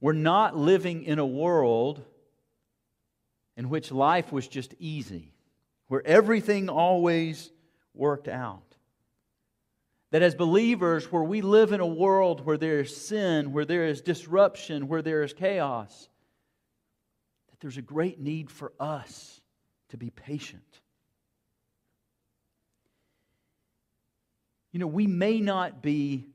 were 0.00 0.14
not 0.14 0.56
living 0.56 1.02
in 1.02 1.18
a 1.18 1.26
world 1.26 2.02
in 3.54 3.68
which 3.68 3.92
life 3.92 4.32
was 4.32 4.48
just 4.48 4.74
easy, 4.78 5.34
where 5.88 6.06
everything 6.06 6.70
always 6.70 7.50
worked 7.92 8.28
out. 8.28 8.62
That 10.10 10.22
as 10.22 10.34
believers, 10.34 11.12
where 11.12 11.22
we 11.22 11.42
live 11.42 11.72
in 11.72 11.80
a 11.80 11.86
world 11.86 12.46
where 12.46 12.56
there 12.56 12.80
is 12.80 12.96
sin, 12.96 13.52
where 13.52 13.66
there 13.66 13.84
is 13.84 14.00
disruption, 14.00 14.88
where 14.88 15.02
there 15.02 15.22
is 15.22 15.34
chaos, 15.34 16.08
that 17.50 17.60
there's 17.60 17.76
a 17.76 17.82
great 17.82 18.18
need 18.18 18.50
for 18.50 18.72
us 18.80 19.37
to 19.88 19.96
be 19.96 20.10
patient. 20.10 20.80
You 24.72 24.80
know, 24.80 24.86
we 24.86 25.06
may 25.06 25.40
not 25.40 25.82
be 25.82 26.26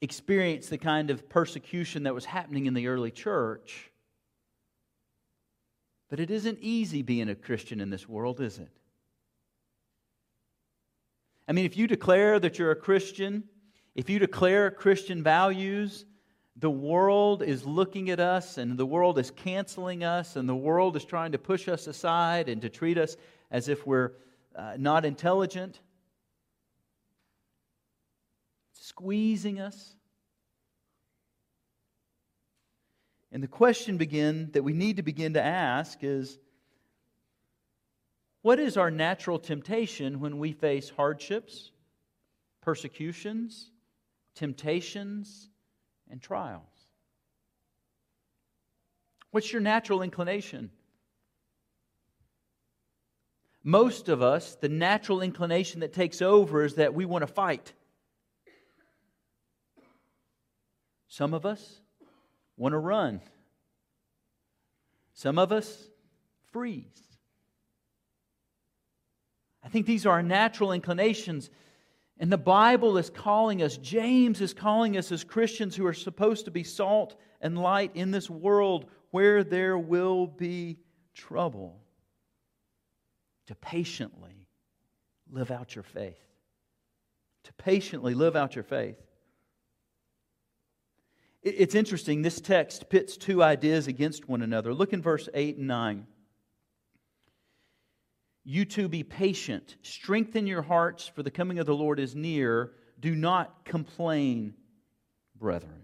experience 0.00 0.68
the 0.68 0.78
kind 0.78 1.10
of 1.10 1.28
persecution 1.28 2.02
that 2.04 2.14
was 2.14 2.24
happening 2.24 2.66
in 2.66 2.74
the 2.74 2.86
early 2.88 3.10
church, 3.10 3.90
but 6.08 6.20
it 6.20 6.30
isn't 6.30 6.58
easy 6.60 7.02
being 7.02 7.28
a 7.28 7.34
Christian 7.34 7.80
in 7.80 7.90
this 7.90 8.08
world, 8.08 8.40
is 8.40 8.58
it? 8.58 8.70
I 11.48 11.52
mean, 11.52 11.64
if 11.64 11.76
you 11.76 11.86
declare 11.86 12.38
that 12.38 12.58
you're 12.58 12.72
a 12.72 12.76
Christian, 12.76 13.44
if 13.94 14.10
you 14.10 14.18
declare 14.18 14.70
Christian 14.70 15.22
values, 15.22 16.04
the 16.58 16.70
world 16.70 17.42
is 17.42 17.66
looking 17.66 18.08
at 18.10 18.18
us 18.18 18.56
and 18.56 18.78
the 18.78 18.86
world 18.86 19.18
is 19.18 19.30
canceling 19.30 20.02
us 20.02 20.36
and 20.36 20.48
the 20.48 20.56
world 20.56 20.96
is 20.96 21.04
trying 21.04 21.32
to 21.32 21.38
push 21.38 21.68
us 21.68 21.86
aside 21.86 22.48
and 22.48 22.62
to 22.62 22.70
treat 22.70 22.96
us 22.96 23.16
as 23.50 23.68
if 23.68 23.86
we're 23.86 24.12
uh, 24.54 24.74
not 24.78 25.04
intelligent, 25.04 25.78
squeezing 28.72 29.60
us. 29.60 29.94
And 33.30 33.42
the 33.42 33.48
question 33.48 33.98
begin 33.98 34.50
that 34.52 34.62
we 34.62 34.72
need 34.72 34.96
to 34.96 35.02
begin 35.02 35.34
to 35.34 35.42
ask 35.42 35.98
is 36.02 36.38
what 38.40 38.58
is 38.58 38.78
our 38.78 38.90
natural 38.90 39.38
temptation 39.38 40.20
when 40.20 40.38
we 40.38 40.52
face 40.52 40.88
hardships, 40.88 41.70
persecutions, 42.62 43.70
temptations, 44.34 45.50
and 46.10 46.20
trials? 46.20 46.62
What's 49.30 49.52
your 49.52 49.62
natural 49.62 50.02
inclination? 50.02 50.70
Most 53.62 54.08
of 54.08 54.22
us, 54.22 54.54
the 54.54 54.68
natural 54.68 55.20
inclination 55.20 55.80
that 55.80 55.92
takes 55.92 56.22
over 56.22 56.64
is 56.64 56.76
that 56.76 56.94
we 56.94 57.04
want 57.04 57.22
to 57.22 57.26
fight. 57.26 57.72
Some 61.08 61.34
of 61.34 61.44
us 61.44 61.80
want 62.56 62.72
to 62.72 62.78
run. 62.78 63.20
Some 65.14 65.38
of 65.38 65.50
us 65.50 65.88
freeze. 66.52 67.02
I 69.64 69.68
think 69.68 69.86
these 69.86 70.06
are 70.06 70.12
our 70.12 70.22
natural 70.22 70.72
inclinations. 70.72 71.50
And 72.18 72.32
the 72.32 72.38
Bible 72.38 72.96
is 72.96 73.10
calling 73.10 73.62
us, 73.62 73.76
James 73.76 74.40
is 74.40 74.54
calling 74.54 74.96
us 74.96 75.12
as 75.12 75.22
Christians 75.22 75.76
who 75.76 75.86
are 75.86 75.92
supposed 75.92 76.46
to 76.46 76.50
be 76.50 76.64
salt 76.64 77.14
and 77.40 77.58
light 77.58 77.90
in 77.94 78.10
this 78.10 78.30
world 78.30 78.86
where 79.10 79.44
there 79.44 79.76
will 79.76 80.26
be 80.26 80.78
trouble, 81.14 81.80
to 83.46 83.54
patiently 83.54 84.48
live 85.30 85.50
out 85.50 85.74
your 85.74 85.84
faith. 85.84 86.18
To 87.44 87.52
patiently 87.54 88.14
live 88.14 88.34
out 88.34 88.54
your 88.54 88.64
faith. 88.64 88.98
It's 91.42 91.76
interesting, 91.76 92.22
this 92.22 92.40
text 92.40 92.88
pits 92.88 93.16
two 93.16 93.42
ideas 93.42 93.86
against 93.86 94.28
one 94.28 94.42
another. 94.42 94.74
Look 94.74 94.92
in 94.92 95.00
verse 95.00 95.28
8 95.32 95.58
and 95.58 95.68
9. 95.68 96.06
You 98.48 98.64
too 98.64 98.88
be 98.88 99.02
patient. 99.02 99.74
Strengthen 99.82 100.46
your 100.46 100.62
hearts, 100.62 101.08
for 101.08 101.24
the 101.24 101.32
coming 101.32 101.58
of 101.58 101.66
the 101.66 101.74
Lord 101.74 101.98
is 101.98 102.14
near. 102.14 102.70
Do 103.00 103.16
not 103.16 103.64
complain, 103.64 104.54
brethren. 105.34 105.82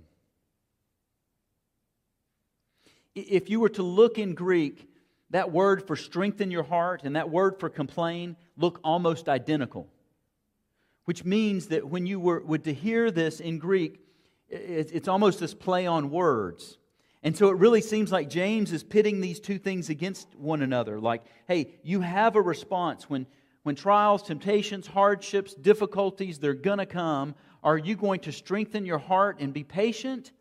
If 3.17 3.51
you 3.51 3.59
were 3.59 3.69
to 3.71 3.83
look 3.83 4.17
in 4.17 4.37
Greek, 4.37 4.89
that 5.31 5.51
word 5.51 5.89
for 5.89 5.97
strengthen 5.97 6.53
your 6.53 6.63
heart 6.63 7.03
and 7.03 7.17
that 7.17 7.31
word 7.31 7.59
for 7.59 7.69
complain 7.69 8.37
look 8.57 8.79
almost 8.85 9.29
identical. 9.29 9.89
Which 11.05 11.25
means 11.25 11.67
that 11.67 11.89
when 11.89 12.07
you 12.07 12.21
were, 12.21 12.59
to 12.59 12.73
hear 12.73 13.11
this 13.11 13.41
in 13.41 13.59
Greek, 13.59 13.99
it's 14.49 15.09
almost 15.09 15.41
this 15.41 15.53
play 15.53 15.89
on 15.89 16.11
words. 16.11 16.79
And 17.23 17.37
so 17.37 17.51
it 17.51 17.57
really 17.57 17.81
seems 17.81 18.11
like 18.11 18.29
James 18.29 18.73
is 18.73 18.83
pitting 18.83 19.21
these 19.21 19.39
two 19.39 19.59
things 19.59 19.91
against 19.91 20.35
one 20.35 20.61
another. 20.61 20.99
Like, 20.99 21.23
hey, 21.47 21.71
you 21.85 22.01
have 22.01 22.35
a 22.35 22.41
response 22.41 23.09
when, 23.09 23.27
when 23.63 23.77
trials, 23.77 24.25
temptations, 24.25 24.89
hardships, 24.89 25.55
difficulties, 25.55 26.39
they're 26.39 26.55
going 26.55 26.79
to 26.79 26.87
come. 26.87 27.37
Are 27.63 27.79
you 27.79 27.95
going 27.95 28.21
to 28.21 28.33
strengthen 28.33 28.85
your 28.85 28.99
heart 28.99 29.39
and 29.39 29.53
be 29.53 29.63
patient? 29.63 30.33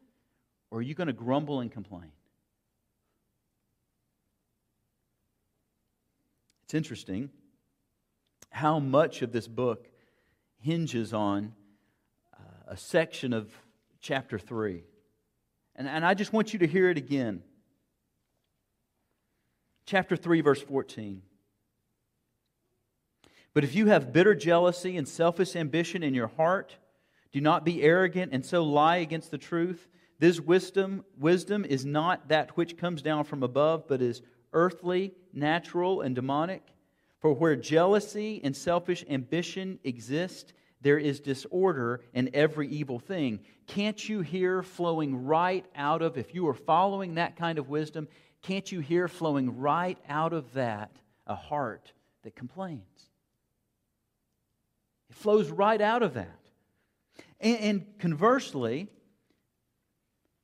Or 0.72 0.80
are 0.80 0.82
you 0.82 0.96
going 0.96 1.08
to 1.08 1.14
grumble 1.14 1.60
and 1.60 1.72
complain? 1.72 2.12
It's 6.64 6.74
interesting 6.74 7.30
how 8.50 8.80
much 8.80 9.22
of 9.22 9.32
this 9.32 9.48
book 9.48 9.88
hinges 10.58 11.14
on 11.14 11.54
uh, 12.34 12.44
a 12.70 12.78
section 12.78 13.34
of 13.34 13.52
chapter 14.00 14.40
3. 14.40 14.84
And, 15.76 15.88
and 15.88 16.06
I 16.06 16.14
just 16.14 16.34
want 16.34 16.54
you 16.54 16.60
to 16.60 16.68
hear 16.68 16.90
it 16.90 16.98
again. 16.98 17.44
Chapter 19.86 20.16
3, 20.16 20.42
verse 20.42 20.62
14. 20.62 21.22
But 23.54 23.64
if 23.64 23.76
you 23.76 23.88
have 23.88 24.14
bitter 24.14 24.34
jealousy 24.34 24.96
and 24.98 25.08
selfish 25.08 25.56
ambition 25.56 26.04
in 26.04 26.14
your 26.14 26.28
heart, 26.28 26.78
do 27.32 27.42
not 27.42 27.66
be 27.66 27.82
arrogant 27.82 28.32
and 28.34 28.46
so 28.46 28.64
lie 28.64 28.98
against 28.98 29.32
the 29.32 29.38
truth. 29.38 29.90
This 30.20 30.40
wisdom, 30.40 31.04
wisdom 31.18 31.66
is 31.66 31.86
not 31.86 32.30
that 32.30 32.56
which 32.56 32.78
comes 32.78 33.02
down 33.02 33.24
from 33.24 33.44
above, 33.44 33.88
but 33.88 34.02
is 34.02 34.22
earthly, 34.54 35.14
natural, 35.34 36.02
and 36.02 36.16
demonic. 36.16 36.64
For 37.20 37.34
where 37.34 37.56
jealousy 37.56 38.42
and 38.44 38.56
selfish 38.56 39.04
ambition 39.10 39.80
exist, 39.84 40.54
there 40.82 40.98
is 40.98 41.20
disorder 41.20 42.02
in 42.14 42.30
every 42.34 42.68
evil 42.68 43.00
thing. 43.00 43.40
Can't 43.68 44.08
you 44.08 44.22
hear 44.22 44.64
flowing 44.64 45.26
right 45.26 45.66
out 45.76 46.02
of, 46.02 46.18
if 46.18 46.34
you 46.34 46.48
are 46.48 46.54
following 46.54 47.16
that 47.16 47.36
kind 47.36 47.58
of 47.60 47.70
wisdom, 47.70 48.08
can't 48.42 48.72
you 48.72 48.80
hear 48.80 49.08
flowing 49.08 49.60
right 49.60 49.98
out 50.10 50.34
of 50.34 50.54
that 50.54 50.92
a 51.28 51.36
heart 51.36 51.92
that 52.24 52.36
complains? 52.36 52.82
It 55.10 55.16
flows 55.16 55.50
right 55.50 55.82
out 55.82 56.04
of 56.04 56.16
that. 56.16 56.40
And, 57.40 57.58
and 57.58 58.00
conversely, 58.00 58.90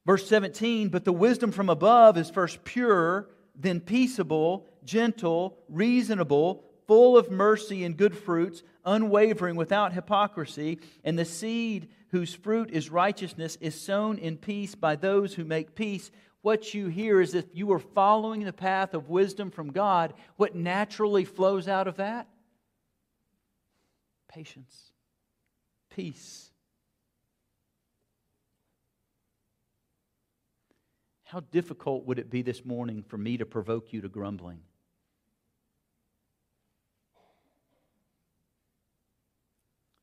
Verse 0.07 0.25
17, 0.29 0.87
but 0.87 1.03
the 1.03 1.11
wisdom 1.11 1.51
from 1.51 1.69
above 1.69 2.17
is 2.17 2.29
first 2.29 2.63
pure, 2.63 3.27
then 3.53 3.81
peaceable, 3.81 4.65
gentle, 4.85 5.57
reasonable, 5.67 6.63
full 6.87 7.17
of 7.17 7.29
mercy 7.29 7.83
and 7.83 7.97
good 7.97 8.17
fruits, 8.17 8.63
unwavering, 8.85 9.55
without 9.55 9.93
hypocrisy. 9.93 10.79
And 11.03 11.19
the 11.19 11.25
seed 11.25 11.89
whose 12.11 12.33
fruit 12.33 12.71
is 12.71 12.89
righteousness 12.89 13.57
is 13.61 13.79
sown 13.79 14.17
in 14.17 14.37
peace 14.37 14.75
by 14.75 14.95
those 14.95 15.33
who 15.33 15.43
make 15.43 15.75
peace. 15.75 16.09
What 16.41 16.73
you 16.73 16.87
hear 16.87 17.19
is 17.19 17.35
if 17.35 17.45
you 17.53 17.71
are 17.73 17.79
following 17.79 18.43
the 18.43 18.53
path 18.53 18.93
of 18.93 19.09
wisdom 19.09 19.51
from 19.51 19.71
God, 19.71 20.13
what 20.37 20.55
naturally 20.55 21.25
flows 21.25 21.67
out 21.67 21.87
of 21.87 21.97
that? 21.97 22.27
Patience, 24.29 24.91
peace 25.89 26.47
How 31.27 31.41
difficult 31.41 32.05
would 32.05 32.19
it 32.19 32.29
be 32.29 32.41
this 32.41 32.63
morning 32.63 33.03
for 33.03 33.17
me 33.17 33.35
to 33.35 33.45
provoke 33.45 33.91
you 33.91 33.99
to 33.99 34.07
grumbling? 34.07 34.61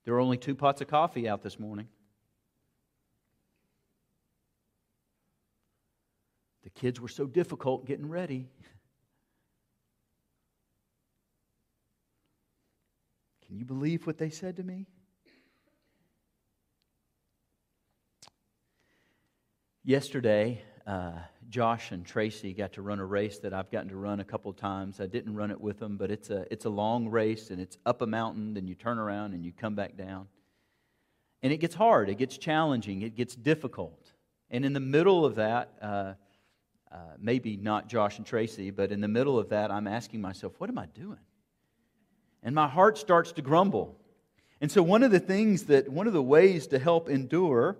There 0.04 0.14
are 0.14 0.20
only 0.20 0.36
two 0.36 0.54
pots 0.54 0.80
of 0.80 0.88
coffee 0.88 1.28
out 1.28 1.42
this 1.42 1.58
morning. 1.58 1.88
The 6.62 6.70
kids 6.70 7.00
were 7.00 7.08
so 7.08 7.26
difficult 7.26 7.86
getting 7.86 8.08
ready. 8.08 8.48
Can 13.46 13.56
you 13.56 13.64
believe 13.64 14.06
what 14.06 14.18
they 14.18 14.30
said 14.30 14.56
to 14.56 14.62
me? 14.62 14.86
Yesterday, 19.84 20.62
uh, 20.86 21.12
Josh 21.48 21.92
and 21.92 22.04
Tracy 22.04 22.52
got 22.52 22.72
to 22.74 22.82
run 22.82 22.98
a 22.98 23.04
race 23.04 23.38
that 23.38 23.54
I've 23.54 23.70
gotten 23.70 23.88
to 23.88 23.96
run 23.96 24.20
a 24.20 24.24
couple 24.24 24.52
times. 24.52 25.00
I 25.00 25.06
didn't 25.06 25.34
run 25.34 25.50
it 25.50 25.60
with 25.60 25.78
them, 25.78 25.96
but 25.96 26.10
it's 26.10 26.30
a, 26.30 26.46
it's 26.50 26.64
a 26.64 26.70
long 26.70 27.08
race 27.08 27.50
and 27.50 27.60
it's 27.60 27.78
up 27.86 28.02
a 28.02 28.06
mountain, 28.06 28.54
then 28.54 28.66
you 28.66 28.74
turn 28.74 28.98
around 28.98 29.34
and 29.34 29.44
you 29.44 29.52
come 29.52 29.74
back 29.74 29.96
down. 29.96 30.28
And 31.42 31.52
it 31.52 31.58
gets 31.58 31.74
hard, 31.74 32.08
it 32.08 32.16
gets 32.16 32.38
challenging, 32.38 33.02
it 33.02 33.14
gets 33.14 33.34
difficult. 33.34 34.12
And 34.50 34.64
in 34.64 34.72
the 34.72 34.80
middle 34.80 35.24
of 35.24 35.36
that, 35.36 35.72
uh, 35.80 36.14
uh, 36.90 36.96
maybe 37.18 37.56
not 37.56 37.88
Josh 37.88 38.18
and 38.18 38.26
Tracy, 38.26 38.70
but 38.70 38.92
in 38.92 39.00
the 39.00 39.08
middle 39.08 39.38
of 39.38 39.48
that, 39.48 39.70
I'm 39.70 39.86
asking 39.86 40.20
myself, 40.20 40.52
what 40.58 40.70
am 40.70 40.78
I 40.78 40.86
doing? 40.86 41.18
And 42.42 42.54
my 42.54 42.68
heart 42.68 42.98
starts 42.98 43.32
to 43.32 43.42
grumble. 43.42 43.98
And 44.60 44.70
so, 44.70 44.82
one 44.82 45.02
of 45.02 45.10
the 45.10 45.18
things 45.18 45.64
that, 45.64 45.88
one 45.88 46.06
of 46.06 46.12
the 46.12 46.22
ways 46.22 46.68
to 46.68 46.78
help 46.78 47.08
endure, 47.08 47.76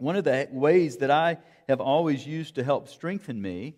one 0.00 0.16
of 0.16 0.24
the 0.24 0.48
ways 0.50 0.98
that 0.98 1.10
I 1.10 1.38
have 1.68 1.80
always 1.80 2.26
used 2.26 2.54
to 2.56 2.64
help 2.64 2.88
strengthen 2.88 3.40
me 3.40 3.76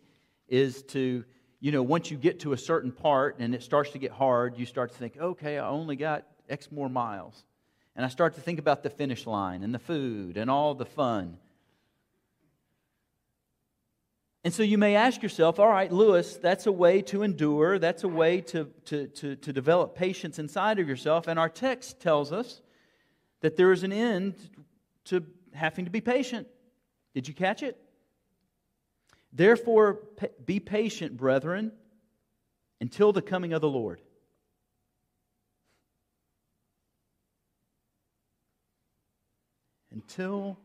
is 0.49 0.83
to, 0.85 1.25
you 1.61 1.73
know, 1.73 1.83
once 1.83 2.11
you 2.11 2.17
get 2.17 2.41
to 2.41 2.53
a 2.53 2.59
certain 2.59 2.93
part 2.93 3.39
and 3.39 3.55
it 3.55 3.63
starts 3.63 3.91
to 3.91 3.99
get 3.99 4.13
hard, 4.13 4.57
you 4.57 4.65
start 4.65 4.93
to 4.93 4.99
think, 4.99 5.17
okay, 5.19 5.59
I 5.59 5.69
only 5.69 5.97
got 5.97 6.27
X 6.49 6.71
more 6.71 6.89
miles. 6.89 7.45
And 7.97 8.07
I 8.07 8.09
start 8.09 8.35
to 8.37 8.41
think 8.41 8.59
about 8.59 8.83
the 8.83 8.91
finish 8.91 9.27
line 9.27 9.63
and 9.63 9.75
the 9.75 9.79
food 9.79 10.37
and 10.37 10.49
all 10.51 10.75
the 10.75 10.87
fun. 10.87 11.39
And 14.45 14.53
so 14.53 14.63
you 14.63 14.79
may 14.79 14.97
ask 14.97 15.23
yourself, 15.23 15.61
all 15.61 15.69
right, 15.69 15.93
Lewis, 15.93 16.37
that's 16.37 16.67
a 16.67 16.73
way 16.73 17.03
to 17.03 17.23
endure. 17.23 17.79
That's 17.79 18.03
a 18.03 18.09
way 18.09 18.41
to, 18.43 18.71
to, 18.87 19.07
to, 19.09 19.37
to, 19.37 19.53
develop 19.53 19.95
patience 19.95 20.39
inside 20.41 20.81
of 20.81 20.89
yourself. 20.89 21.29
And 21.29 21.39
our 21.39 21.49
text 21.49 22.01
tells 22.01 22.33
us 22.33 22.61
that 23.41 23.57
there 23.57 23.71
is 23.71 23.85
an 23.85 23.93
end 23.93 24.35
to 25.05 25.25
having 25.55 25.85
to 25.85 25.91
be 25.91 26.01
patient. 26.01 26.47
Did 27.15 27.29
you 27.29 27.35
catch 27.35 27.63
it? 27.63 27.79
Therefore, 29.33 30.01
be 30.45 30.61
patient, 30.61 31.17
brethren, 31.17 31.73
until 32.81 33.13
the 33.13 33.23
coming 33.23 33.53
of 33.53 33.61
the 33.61 33.69
Lord. 33.69 34.01
Until 39.91 40.59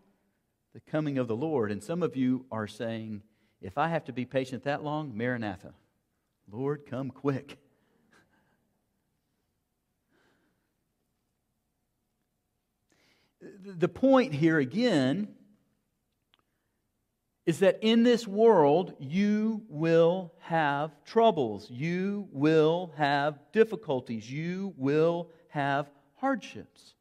the 0.73 0.79
coming 0.91 1.17
of 1.17 1.27
the 1.27 1.35
Lord. 1.35 1.71
And 1.71 1.83
some 1.83 2.03
of 2.03 2.15
you 2.15 2.45
are 2.51 2.67
saying, 2.67 3.23
if 3.61 3.77
I 3.77 3.87
have 3.87 4.05
to 4.05 4.13
be 4.13 4.25
patient 4.25 4.63
that 4.63 4.83
long, 4.83 5.15
Maranatha. 5.17 5.73
Lord, 6.51 6.85
come 6.85 7.09
quick. 7.09 7.57
The 13.41 13.87
point 13.87 14.33
here 14.33 14.57
again 14.57 15.35
is 17.45 17.59
that 17.59 17.79
in 17.81 18.03
this 18.03 18.27
world 18.27 18.93
you 18.99 19.63
will 19.69 20.33
have 20.39 20.91
troubles, 21.05 21.69
you 21.69 22.27
will 22.31 22.91
have 22.97 23.39
difficulties, 23.53 24.29
you 24.29 24.73
will 24.77 25.29
have 25.49 25.89
hardships. 26.15 26.95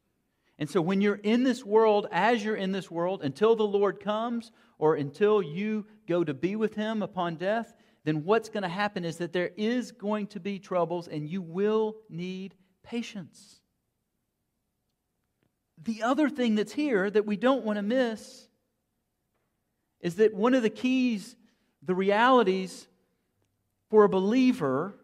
And 0.59 0.69
so 0.69 0.81
when 0.81 1.01
you're 1.01 1.15
in 1.15 1.43
this 1.43 1.63
world, 1.63 2.07
as 2.11 2.43
you're 2.43 2.55
in 2.55 2.71
this 2.71 2.89
world, 2.89 3.21
until 3.23 3.55
the 3.55 3.67
Lord 3.67 3.99
comes 3.99 4.51
or 4.79 4.95
until 4.95 5.41
you 5.41 5.85
go 6.07 6.23
to 6.23 6.33
be 6.33 6.55
with 6.55 6.75
Him 6.75 7.03
upon 7.03 7.35
death, 7.35 7.73
then 8.05 8.23
what's 8.23 8.49
going 8.49 8.63
to 8.63 8.69
happen 8.69 9.03
is 9.03 9.17
that 9.17 9.33
there 9.33 9.51
is 9.57 9.91
going 9.91 10.27
to 10.27 10.39
be 10.39 10.59
troubles 10.59 11.07
and 11.07 11.29
you 11.29 11.41
will 11.41 11.97
need 12.09 12.55
patience. 12.83 13.56
The 15.83 16.03
other 16.03 16.29
thing 16.29 16.55
that's 16.55 16.73
here 16.73 17.09
that 17.09 17.25
we 17.25 17.37
don't 17.37 17.63
want 17.63 17.77
to 17.77 17.83
miss 17.83 18.47
is 20.01 20.15
that 20.15 20.33
one 20.33 20.53
of 20.53 20.63
the 20.63 20.69
keys, 20.69 21.35
the 21.83 21.95
realities 21.95 22.87
for 23.89 24.03
a 24.03 24.09
believer 24.09 24.95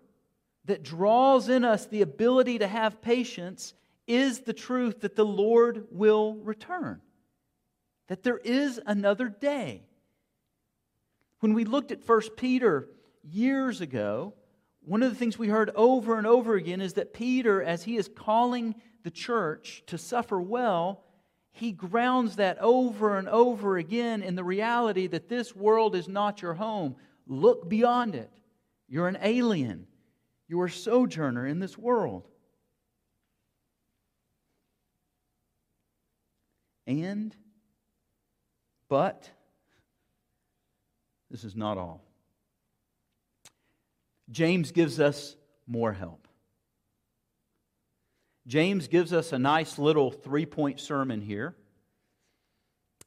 that 0.66 0.84
draws 0.84 1.50
in 1.50 1.66
us 1.66 1.86
the 1.86 2.02
ability 2.02 2.60
to 2.60 2.68
have 2.68 3.02
patience 3.02 3.74
is 4.08 4.42
the 4.42 4.54
truth 4.54 5.02
that 5.02 5.16
the 5.16 5.26
Lord 5.26 5.88
will 5.92 6.36
return, 6.36 7.02
that 8.08 8.24
there 8.24 8.38
is 8.38 8.80
another 8.86 9.30
day. 9.30 9.84
When 11.40 11.54
we 11.54 11.66
looked 11.66 11.92
at 11.92 12.08
1 12.08 12.22
Peter 12.38 12.90
years 13.24 13.82
ago, 13.82 14.34
one 14.86 15.04
of 15.04 15.10
the 15.10 15.18
things 15.18 15.38
we 15.38 15.48
heard 15.48 15.72
over 15.76 16.18
and 16.18 16.28
over 16.28 16.56
again 16.56 16.82
is 16.82 16.94
that 16.94 17.14
Peter, 17.14 17.64
as 17.64 17.84
he 17.84 17.98
is 17.98 18.10
calling 18.14 18.76
the 19.04 19.12
church 19.12 19.84
to 19.88 19.98
suffer 19.98 20.42
well, 20.42 21.04
he 21.52 21.72
grounds 21.72 22.38
that 22.38 22.58
over 22.60 23.18
and 23.18 23.30
over 23.30 23.78
again 23.78 24.24
in 24.24 24.36
the 24.36 24.44
reality 24.44 25.08
that 25.08 25.30
this 25.30 25.56
world 25.56 25.96
is 25.96 26.08
not 26.08 26.42
your 26.42 26.56
home. 26.56 26.96
Look 27.28 27.70
beyond 27.70 28.16
it. 28.16 28.30
You're 28.90 29.08
an 29.08 29.20
alien, 29.22 29.88
you 30.48 30.60
are 30.62 30.66
a 30.66 30.72
sojourner 30.72 31.48
in 31.48 31.60
this 31.60 31.78
world. 31.78 32.28
And, 36.86 37.34
but, 38.90 39.30
this 41.32 41.46
is 41.46 41.56
not 41.56 41.78
all. 41.78 42.03
James 44.34 44.72
gives 44.72 45.00
us 45.00 45.36
more 45.68 45.94
help. 45.94 46.28
James 48.48 48.88
gives 48.88 49.14
us 49.14 49.32
a 49.32 49.38
nice 49.40 49.78
little 49.78 50.10
three 50.10 50.48
point 50.48 50.80
sermon 50.80 51.22
here. 51.22 51.56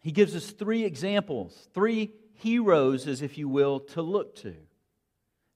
He 0.02 0.12
gives 0.12 0.36
us 0.36 0.52
three 0.52 0.84
examples, 0.84 1.68
three 1.74 2.12
heroes, 2.34 3.08
as 3.08 3.22
if 3.22 3.36
you 3.36 3.48
will, 3.48 3.80
to 3.80 4.02
look 4.02 4.36
to, 4.36 4.54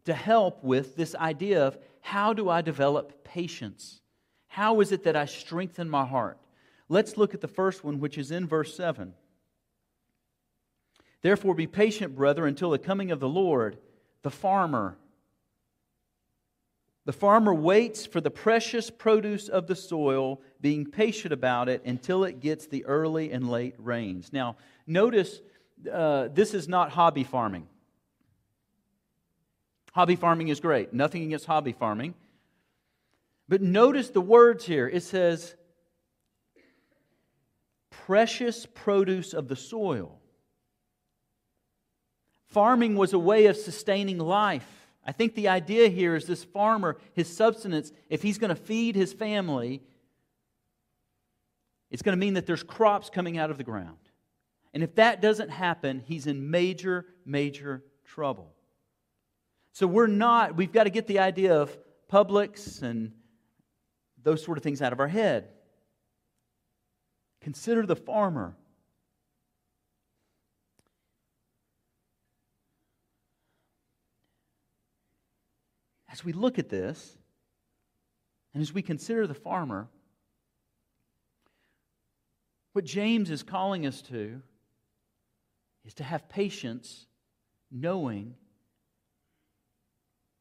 to 0.06 0.12
help 0.12 0.64
with 0.64 0.96
this 0.96 1.14
idea 1.14 1.64
of 1.64 1.78
how 2.00 2.32
do 2.32 2.50
I 2.50 2.62
develop 2.62 3.22
patience? 3.22 4.00
How 4.48 4.80
is 4.80 4.90
it 4.90 5.04
that 5.04 5.14
I 5.14 5.26
strengthen 5.26 5.88
my 5.88 6.04
heart? 6.04 6.38
Let's 6.88 7.16
look 7.16 7.32
at 7.32 7.40
the 7.40 7.48
first 7.48 7.84
one, 7.84 8.00
which 8.00 8.18
is 8.18 8.32
in 8.32 8.48
verse 8.48 8.76
7. 8.76 9.14
Therefore, 11.22 11.54
be 11.54 11.68
patient, 11.68 12.16
brother, 12.16 12.44
until 12.44 12.70
the 12.70 12.78
coming 12.78 13.12
of 13.12 13.20
the 13.20 13.28
Lord. 13.28 13.78
The 14.22 14.30
farmer 14.30 14.98
the 17.06 17.12
farmer 17.12 17.54
waits 17.54 18.04
for 18.06 18.20
the 18.20 18.30
precious 18.30 18.90
produce 18.90 19.48
of 19.48 19.66
the 19.66 19.74
soil, 19.74 20.40
being 20.60 20.84
patient 20.84 21.32
about 21.32 21.68
it 21.68 21.82
until 21.84 22.24
it 22.24 22.40
gets 22.40 22.66
the 22.66 22.84
early 22.84 23.32
and 23.32 23.48
late 23.48 23.74
rains. 23.78 24.32
Now, 24.32 24.56
notice 24.86 25.40
uh, 25.90 26.28
this 26.28 26.52
is 26.52 26.68
not 26.68 26.90
hobby 26.90 27.24
farming. 27.24 27.66
Hobby 29.92 30.16
farming 30.16 30.48
is 30.48 30.60
great. 30.60 30.92
Nothing 30.92 31.24
against 31.24 31.46
hobby 31.46 31.72
farming. 31.72 32.14
But 33.48 33.62
notice 33.62 34.10
the 34.10 34.20
words 34.20 34.64
here. 34.64 34.86
It 34.86 35.02
says, 35.02 35.56
precious 37.90 38.66
produce 38.66 39.34
of 39.34 39.48
the 39.48 39.56
soil. 39.56 40.20
Farming 42.46 42.96
was 42.96 43.12
a 43.12 43.18
way 43.18 43.46
of 43.46 43.56
sustaining 43.56 44.18
life. 44.18 44.79
I 45.06 45.12
think 45.12 45.34
the 45.34 45.48
idea 45.48 45.88
here 45.88 46.14
is 46.14 46.26
this 46.26 46.44
farmer, 46.44 46.98
his 47.14 47.34
subsistence, 47.34 47.92
if 48.08 48.22
he's 48.22 48.38
going 48.38 48.50
to 48.50 48.60
feed 48.60 48.94
his 48.94 49.12
family, 49.12 49.82
it's 51.90 52.02
going 52.02 52.16
to 52.16 52.20
mean 52.20 52.34
that 52.34 52.46
there's 52.46 52.62
crops 52.62 53.10
coming 53.10 53.38
out 53.38 53.50
of 53.50 53.58
the 53.58 53.64
ground. 53.64 53.96
And 54.72 54.82
if 54.82 54.94
that 54.96 55.20
doesn't 55.20 55.48
happen, 55.48 56.02
he's 56.04 56.26
in 56.26 56.50
major, 56.50 57.06
major 57.24 57.82
trouble. 58.04 58.52
So 59.72 59.86
we're 59.86 60.06
not, 60.06 60.56
we've 60.56 60.72
got 60.72 60.84
to 60.84 60.90
get 60.90 61.06
the 61.06 61.20
idea 61.20 61.54
of 61.54 61.76
Publix 62.10 62.82
and 62.82 63.12
those 64.22 64.44
sort 64.44 64.58
of 64.58 64.64
things 64.64 64.82
out 64.82 64.92
of 64.92 65.00
our 65.00 65.08
head. 65.08 65.48
Consider 67.40 67.86
the 67.86 67.96
farmer. 67.96 68.56
As 76.20 76.24
we 76.26 76.34
look 76.34 76.58
at 76.58 76.68
this, 76.68 77.16
and 78.52 78.60
as 78.60 78.74
we 78.74 78.82
consider 78.82 79.26
the 79.26 79.32
farmer, 79.32 79.88
what 82.74 82.84
James 82.84 83.30
is 83.30 83.42
calling 83.42 83.86
us 83.86 84.02
to 84.02 84.42
is 85.86 85.94
to 85.94 86.04
have 86.04 86.28
patience, 86.28 87.06
knowing 87.70 88.34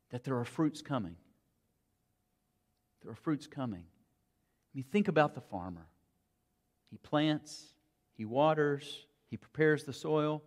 that 0.09 0.25
there 0.25 0.37
are 0.37 0.43
fruits 0.43 0.81
coming. 0.81 1.15
There 3.01 3.11
are 3.13 3.15
fruits 3.15 3.47
coming. 3.47 3.85
I 3.85 4.71
mean, 4.75 4.83
think 4.91 5.07
about 5.07 5.33
the 5.33 5.39
farmer. 5.39 5.87
He 6.91 6.97
plants, 6.97 7.73
he 8.17 8.25
waters, 8.25 9.05
he 9.27 9.37
prepares 9.37 9.85
the 9.85 9.93
soil. 9.93 10.43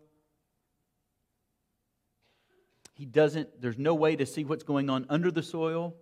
He 3.03 3.07
doesn't, 3.07 3.61
there's 3.61 3.79
no 3.79 3.97
way 3.97 4.15
to 4.15 4.25
see 4.25 4.45
what's 4.45 4.63
going 4.63 4.89
on 4.89 5.07
under 5.09 5.33
the 5.33 5.43
soil, 5.43 5.97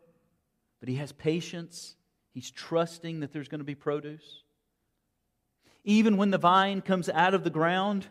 but 0.80 0.88
he 0.90 0.96
has 0.96 1.12
patience. 1.12 1.96
He's 2.34 2.50
trusting 2.50 3.20
that 3.20 3.32
there's 3.32 3.48
going 3.48 3.60
to 3.60 3.64
be 3.64 3.74
produce. 3.74 4.42
Even 5.82 6.18
when 6.18 6.30
the 6.30 6.36
vine 6.36 6.82
comes 6.82 7.08
out 7.08 7.32
of 7.32 7.42
the 7.42 7.48
ground, 7.48 8.06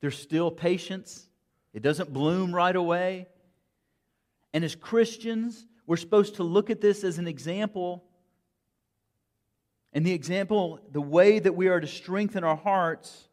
there's 0.00 0.16
still 0.16 0.52
patience. 0.52 1.28
It 1.72 1.82
doesn't 1.82 2.12
bloom 2.12 2.54
right 2.54 2.76
away. 2.76 3.26
And 4.52 4.62
as 4.62 4.76
Christians, 4.76 5.66
we're 5.84 5.96
supposed 5.96 6.36
to 6.36 6.44
look 6.44 6.70
at 6.70 6.80
this 6.80 7.02
as 7.02 7.18
an 7.18 7.26
example. 7.26 8.04
And 9.92 10.06
the 10.06 10.12
example, 10.12 10.78
the 10.92 11.00
way 11.00 11.40
that 11.40 11.56
we 11.56 11.66
are 11.66 11.80
to 11.80 11.88
strengthen 11.88 12.44
our 12.44 12.54
hearts, 12.54 13.26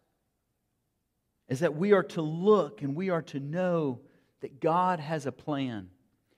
is 1.48 1.60
that 1.60 1.76
we 1.76 1.92
are 1.92 2.02
to 2.02 2.24
look 2.24 2.82
and 2.82 2.96
we 2.96 3.12
are 3.12 3.22
to 3.22 3.40
know 3.40 4.00
that 4.42 4.60
God 4.60 5.00
has 5.00 5.26
a 5.26 5.32
plan. 5.32 5.90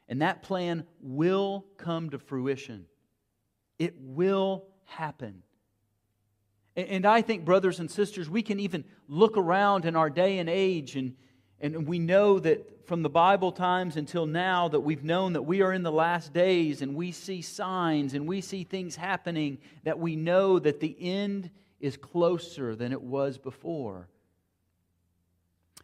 And 0.07 0.21
that 0.21 0.43
plan 0.43 0.85
will 1.01 1.65
come 1.77 2.09
to 2.11 2.19
fruition. 2.19 2.85
It 3.79 3.95
will 3.99 4.67
happen. 4.85 5.43
And 6.75 7.05
I 7.05 7.21
think, 7.21 7.45
brothers 7.45 7.79
and 7.79 7.89
sisters, 7.89 8.29
we 8.29 8.41
can 8.41 8.59
even 8.59 8.83
look 9.07 9.37
around 9.37 9.85
in 9.85 9.95
our 9.95 10.09
day 10.09 10.39
and 10.39 10.49
age, 10.49 10.95
and, 10.95 11.15
and 11.59 11.87
we 11.87 11.99
know 11.99 12.39
that 12.39 12.87
from 12.87 13.03
the 13.03 13.09
Bible 13.09 13.51
times 13.51 13.95
until 13.95 14.25
now, 14.25 14.67
that 14.67 14.79
we've 14.79 15.03
known 15.03 15.33
that 15.33 15.43
we 15.43 15.61
are 15.61 15.71
in 15.71 15.83
the 15.83 15.91
last 15.91 16.33
days, 16.33 16.81
and 16.81 16.95
we 16.95 17.11
see 17.11 17.41
signs 17.41 18.13
and 18.13 18.27
we 18.27 18.41
see 18.41 18.63
things 18.63 18.95
happening 18.95 19.59
that 19.83 19.99
we 19.99 20.15
know 20.15 20.59
that 20.59 20.79
the 20.79 20.95
end 20.99 21.49
is 21.79 21.95
closer 21.95 22.75
than 22.75 22.91
it 22.91 23.01
was 23.01 23.37
before. 23.37 24.09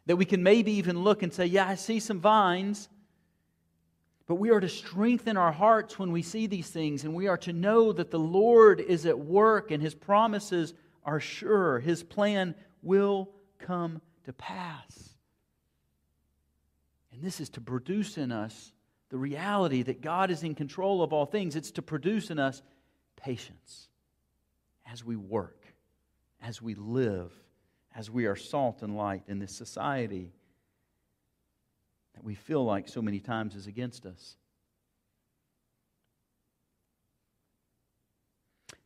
That 0.10 0.16
we 0.16 0.26
can 0.26 0.42
maybe 0.42 0.72
even 0.72 1.04
look 1.04 1.22
and 1.22 1.32
say, 1.32 1.46
Yeah, 1.46 1.68
I 1.68 1.76
see 1.76 2.00
some 2.00 2.20
vines. 2.20 2.90
But 4.26 4.36
we 4.36 4.50
are 4.50 4.60
to 4.60 4.68
strengthen 4.68 5.38
our 5.38 5.52
hearts 5.52 6.00
when 6.00 6.12
we 6.12 6.24
see 6.24 6.48
these 6.48 6.72
things, 6.72 7.04
and 7.04 7.14
we 7.14 7.28
are 7.28 7.38
to 7.38 7.54
know 7.54 7.94
that 7.94 8.10
the 8.10 8.18
Lord 8.18 8.80
is 8.80 9.06
at 9.06 9.20
work 9.20 9.70
and 9.70 9.84
His 9.84 9.94
promises 9.94 10.74
are 11.04 11.20
sure. 11.20 11.78
His 11.78 12.02
plan 12.02 12.56
will 12.82 13.30
come 13.60 14.02
to 14.24 14.34
pass. 14.34 15.14
And 17.14 17.22
this 17.22 17.40
is 17.40 17.50
to 17.50 17.62
produce 17.62 18.18
in 18.18 18.32
us 18.32 18.72
the 19.10 19.18
reality 19.18 19.84
that 19.84 20.02
God 20.02 20.32
is 20.32 20.42
in 20.42 20.56
control 20.56 21.04
of 21.04 21.14
all 21.14 21.28
things. 21.28 21.56
It's 21.56 21.70
to 21.74 21.84
produce 21.84 22.32
in 22.32 22.40
us 22.40 22.64
patience 23.16 23.90
as 24.92 25.06
we 25.06 25.16
work, 25.16 25.68
as 26.42 26.64
we 26.64 26.74
live, 26.74 27.32
as 28.00 28.10
we 28.10 28.28
are 28.28 28.36
salt 28.38 28.82
and 28.82 28.96
light 28.96 29.24
in 29.28 29.40
this 29.40 29.54
society 29.54 30.32
that 32.14 32.24
we 32.24 32.34
feel 32.34 32.64
like 32.64 32.88
so 32.88 33.02
many 33.02 33.20
times 33.20 33.56
is 33.56 33.68
against 33.68 34.06
us. 34.06 34.38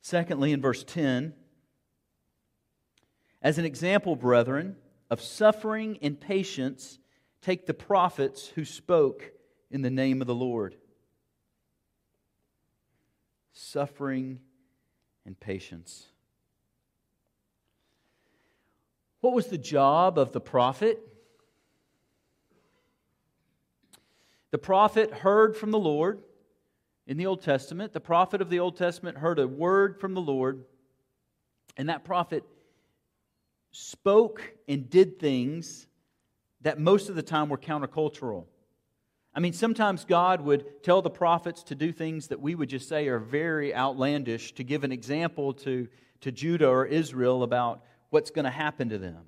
Secondly, 0.02 0.52
in 0.52 0.64
verse 0.64 0.84
10, 0.84 1.32
as 3.44 3.60
an 3.60 3.66
example, 3.66 4.16
brethren, 4.16 4.78
of 5.12 5.22
suffering 5.22 6.00
and 6.02 6.20
patience, 6.20 6.98
take 7.40 7.68
the 7.68 7.74
prophets 7.76 8.48
who 8.48 8.66
spoke 8.66 9.32
in 9.70 9.84
the 9.84 9.92
name 9.92 10.22
of 10.22 10.28
the 10.28 10.34
Lord. 10.34 10.76
Suffering 13.52 14.40
and 15.24 15.40
patience. 15.40 16.08
What 19.24 19.34
was 19.34 19.48
the 19.48 19.58
job 19.58 20.18
of 20.18 20.34
the 20.34 20.42
prophet? 20.42 21.00
The 24.52 24.58
prophet 24.58 25.14
heard 25.14 25.56
from 25.56 25.72
the 25.72 25.80
Lord 25.80 26.20
in 27.08 27.16
the 27.16 27.28
Old 27.28 27.42
Testament. 27.42 27.94
The 27.94 28.02
prophet 28.02 28.42
of 28.42 28.50
the 28.50 28.60
Old 28.60 28.76
Testament 28.76 29.18
heard 29.18 29.40
a 29.40 29.48
word 29.48 29.98
from 30.02 30.14
the 30.14 30.20
Lord, 30.20 30.66
and 31.78 31.88
that 31.88 32.04
prophet 32.04 32.44
spoke 33.72 34.56
and 34.68 34.90
did 34.90 35.20
things 35.20 35.88
that 36.60 36.78
most 36.78 37.08
of 37.08 37.16
the 37.16 37.24
time 37.24 37.48
were 37.48 37.58
countercultural. 37.58 38.44
I 39.34 39.40
mean, 39.40 39.54
sometimes 39.54 40.04
God 40.04 40.42
would 40.42 40.84
tell 40.84 41.02
the 41.02 41.10
prophets 41.10 41.64
to 41.64 41.76
do 41.76 41.94
things 41.94 42.28
that 42.28 42.42
we 42.42 42.56
would 42.56 42.68
just 42.68 42.90
say 42.90 43.08
are 43.08 43.20
very 43.20 43.74
outlandish 43.74 44.54
to 44.56 44.66
give 44.66 44.84
an 44.84 44.92
example 44.92 45.54
to, 45.54 45.88
to 46.20 46.32
Judah 46.34 46.68
or 46.68 46.86
Israel 46.86 47.44
about 47.44 47.84
what's 48.14 48.30
going 48.30 48.46
to 48.46 48.52
happen 48.52 48.90
to 48.90 49.00
them. 49.00 49.26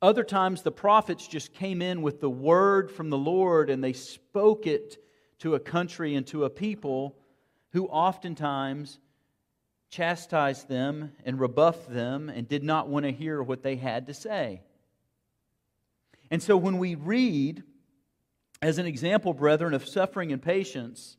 Other 0.00 0.22
times, 0.22 0.62
the 0.62 0.70
prophets 0.70 1.26
just 1.26 1.52
came 1.52 1.82
in 1.82 2.00
with 2.00 2.20
the 2.20 2.30
word 2.30 2.92
from 2.92 3.10
the 3.10 3.18
Lord 3.18 3.70
and 3.70 3.82
they 3.82 3.92
spoke 3.92 4.68
it 4.68 4.98
to 5.40 5.56
a 5.56 5.60
country 5.60 6.14
and 6.14 6.24
to 6.28 6.44
a 6.44 6.50
people 6.50 7.16
who 7.72 7.86
oftentimes 7.86 9.00
chastised 9.90 10.68
them 10.68 11.10
and 11.24 11.40
rebuffed 11.40 11.92
them 11.92 12.28
and 12.28 12.48
did 12.48 12.62
not 12.62 12.88
want 12.88 13.04
to 13.04 13.10
hear 13.10 13.42
what 13.42 13.64
they 13.64 13.74
had 13.74 14.06
to 14.06 14.14
say. 14.14 14.62
And 16.30 16.40
so, 16.40 16.56
when 16.56 16.78
we 16.78 16.94
read, 16.94 17.64
as 18.62 18.78
an 18.78 18.86
example, 18.86 19.34
brethren, 19.34 19.74
of 19.74 19.88
suffering 19.88 20.30
and 20.30 20.40
patience, 20.40 21.16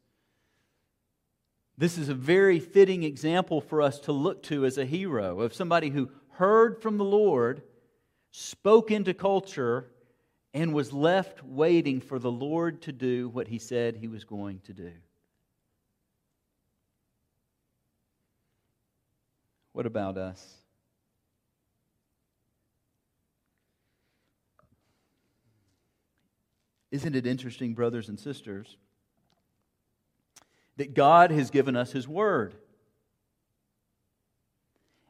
this 1.77 1.97
is 1.97 2.09
a 2.09 2.13
very 2.13 2.59
fitting 2.59 3.03
example 3.03 3.61
for 3.61 3.81
us 3.81 3.99
to 4.01 4.11
look 4.11 4.43
to 4.43 4.65
as 4.65 4.77
a 4.77 4.85
hero 4.85 5.41
of 5.41 5.53
somebody 5.53 5.89
who 5.89 6.09
heard 6.31 6.81
from 6.81 6.97
the 6.97 7.05
Lord 7.05 7.61
spoke 8.31 8.91
into 8.91 9.13
culture, 9.13 9.87
and 10.53 10.73
was 10.73 10.91
left 10.91 11.43
waiting 11.43 11.99
for 12.01 12.19
the 12.19 12.31
Lord 12.31 12.81
to 12.83 12.91
do 12.91 13.29
what 13.29 13.47
he 13.47 13.59
said 13.59 13.95
he 13.95 14.07
was 14.07 14.23
going 14.23 14.59
to 14.65 14.73
do. 14.73 14.91
What 19.71 19.85
about 19.85 20.17
us? 20.17 20.55
Isn't 26.91 27.15
it 27.15 27.27
interesting, 27.27 27.73
brothers 27.73 28.07
and 28.07 28.17
sisters, 28.17 28.77
that 30.77 30.93
God 30.93 31.31
has 31.31 31.49
given 31.49 31.75
us 31.75 31.91
His 31.91 32.07
Word? 32.07 32.55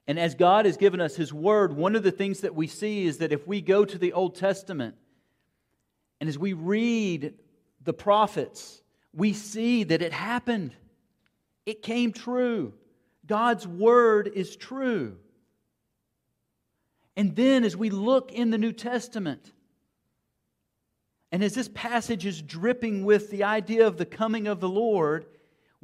And 0.07 0.19
as 0.19 0.35
God 0.35 0.65
has 0.65 0.77
given 0.77 1.01
us 1.01 1.15
His 1.15 1.33
Word, 1.33 1.75
one 1.75 1.95
of 1.95 2.03
the 2.03 2.11
things 2.11 2.41
that 2.41 2.55
we 2.55 2.67
see 2.67 3.05
is 3.05 3.17
that 3.17 3.31
if 3.31 3.47
we 3.47 3.61
go 3.61 3.85
to 3.85 3.97
the 3.97 4.13
Old 4.13 4.35
Testament 4.35 4.95
and 6.19 6.29
as 6.29 6.37
we 6.37 6.53
read 6.53 7.33
the 7.83 7.93
prophets, 7.93 8.81
we 9.13 9.33
see 9.33 9.83
that 9.83 10.01
it 10.01 10.13
happened. 10.13 10.75
It 11.65 11.81
came 11.81 12.11
true. 12.11 12.73
God's 13.25 13.67
Word 13.67 14.31
is 14.33 14.55
true. 14.55 15.17
And 17.15 17.35
then 17.35 17.63
as 17.63 17.75
we 17.75 17.89
look 17.89 18.31
in 18.31 18.51
the 18.51 18.57
New 18.57 18.73
Testament, 18.73 19.51
and 21.31 21.43
as 21.43 21.53
this 21.53 21.69
passage 21.73 22.25
is 22.25 22.41
dripping 22.41 23.03
with 23.03 23.31
the 23.31 23.43
idea 23.43 23.87
of 23.87 23.97
the 23.97 24.05
coming 24.05 24.47
of 24.47 24.59
the 24.59 24.69
Lord, 24.69 25.25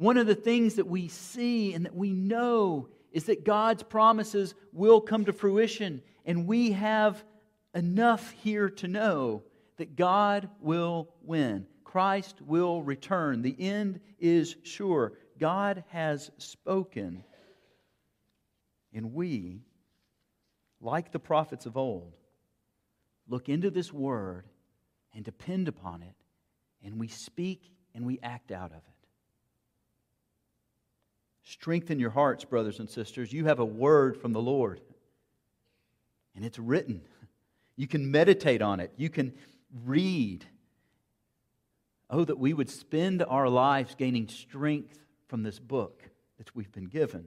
one 0.02 0.18
of 0.18 0.26
the 0.26 0.34
things 0.34 0.74
that 0.74 0.86
we 0.86 1.08
see 1.08 1.74
and 1.74 1.84
that 1.84 1.94
we 1.94 2.12
know 2.12 2.88
is 3.12 3.24
that 3.24 3.44
God's 3.44 3.82
promises 3.82 4.54
will 4.72 5.00
come 5.00 5.24
to 5.26 5.32
fruition. 5.32 6.02
And 6.24 6.46
we 6.46 6.72
have 6.72 7.22
enough 7.74 8.30
here 8.42 8.70
to 8.70 8.88
know 8.88 9.42
that 9.76 9.96
God 9.96 10.48
will 10.60 11.08
win. 11.22 11.66
Christ 11.84 12.40
will 12.40 12.82
return. 12.82 13.42
The 13.42 13.56
end 13.58 14.00
is 14.18 14.56
sure. 14.62 15.12
God 15.38 15.84
has 15.88 16.30
spoken. 16.38 17.24
And 18.94 19.14
we, 19.14 19.62
like 20.80 21.12
the 21.12 21.18
prophets 21.18 21.66
of 21.66 21.76
old, 21.76 22.12
look 23.28 23.48
into 23.48 23.70
this 23.70 23.92
word 23.92 24.46
and 25.14 25.24
depend 25.24 25.68
upon 25.68 26.02
it, 26.02 26.14
and 26.82 26.98
we 26.98 27.08
speak 27.08 27.70
and 27.94 28.06
we 28.06 28.18
act 28.22 28.50
out 28.50 28.70
of 28.70 28.78
it. 28.78 29.01
Strengthen 31.44 31.98
your 31.98 32.10
hearts, 32.10 32.44
brothers 32.44 32.78
and 32.78 32.88
sisters. 32.88 33.32
You 33.32 33.46
have 33.46 33.58
a 33.58 33.64
word 33.64 34.16
from 34.16 34.32
the 34.32 34.40
Lord, 34.40 34.80
and 36.34 36.44
it's 36.44 36.58
written. 36.58 37.02
You 37.76 37.88
can 37.88 38.10
meditate 38.10 38.62
on 38.62 38.80
it, 38.80 38.92
you 38.96 39.08
can 39.08 39.32
read. 39.84 40.44
Oh, 42.10 42.24
that 42.24 42.38
we 42.38 42.52
would 42.52 42.68
spend 42.68 43.22
our 43.22 43.48
lives 43.48 43.94
gaining 43.94 44.28
strength 44.28 44.98
from 45.28 45.42
this 45.42 45.58
book 45.58 46.02
that 46.36 46.54
we've 46.54 46.70
been 46.70 46.88
given. 46.88 47.26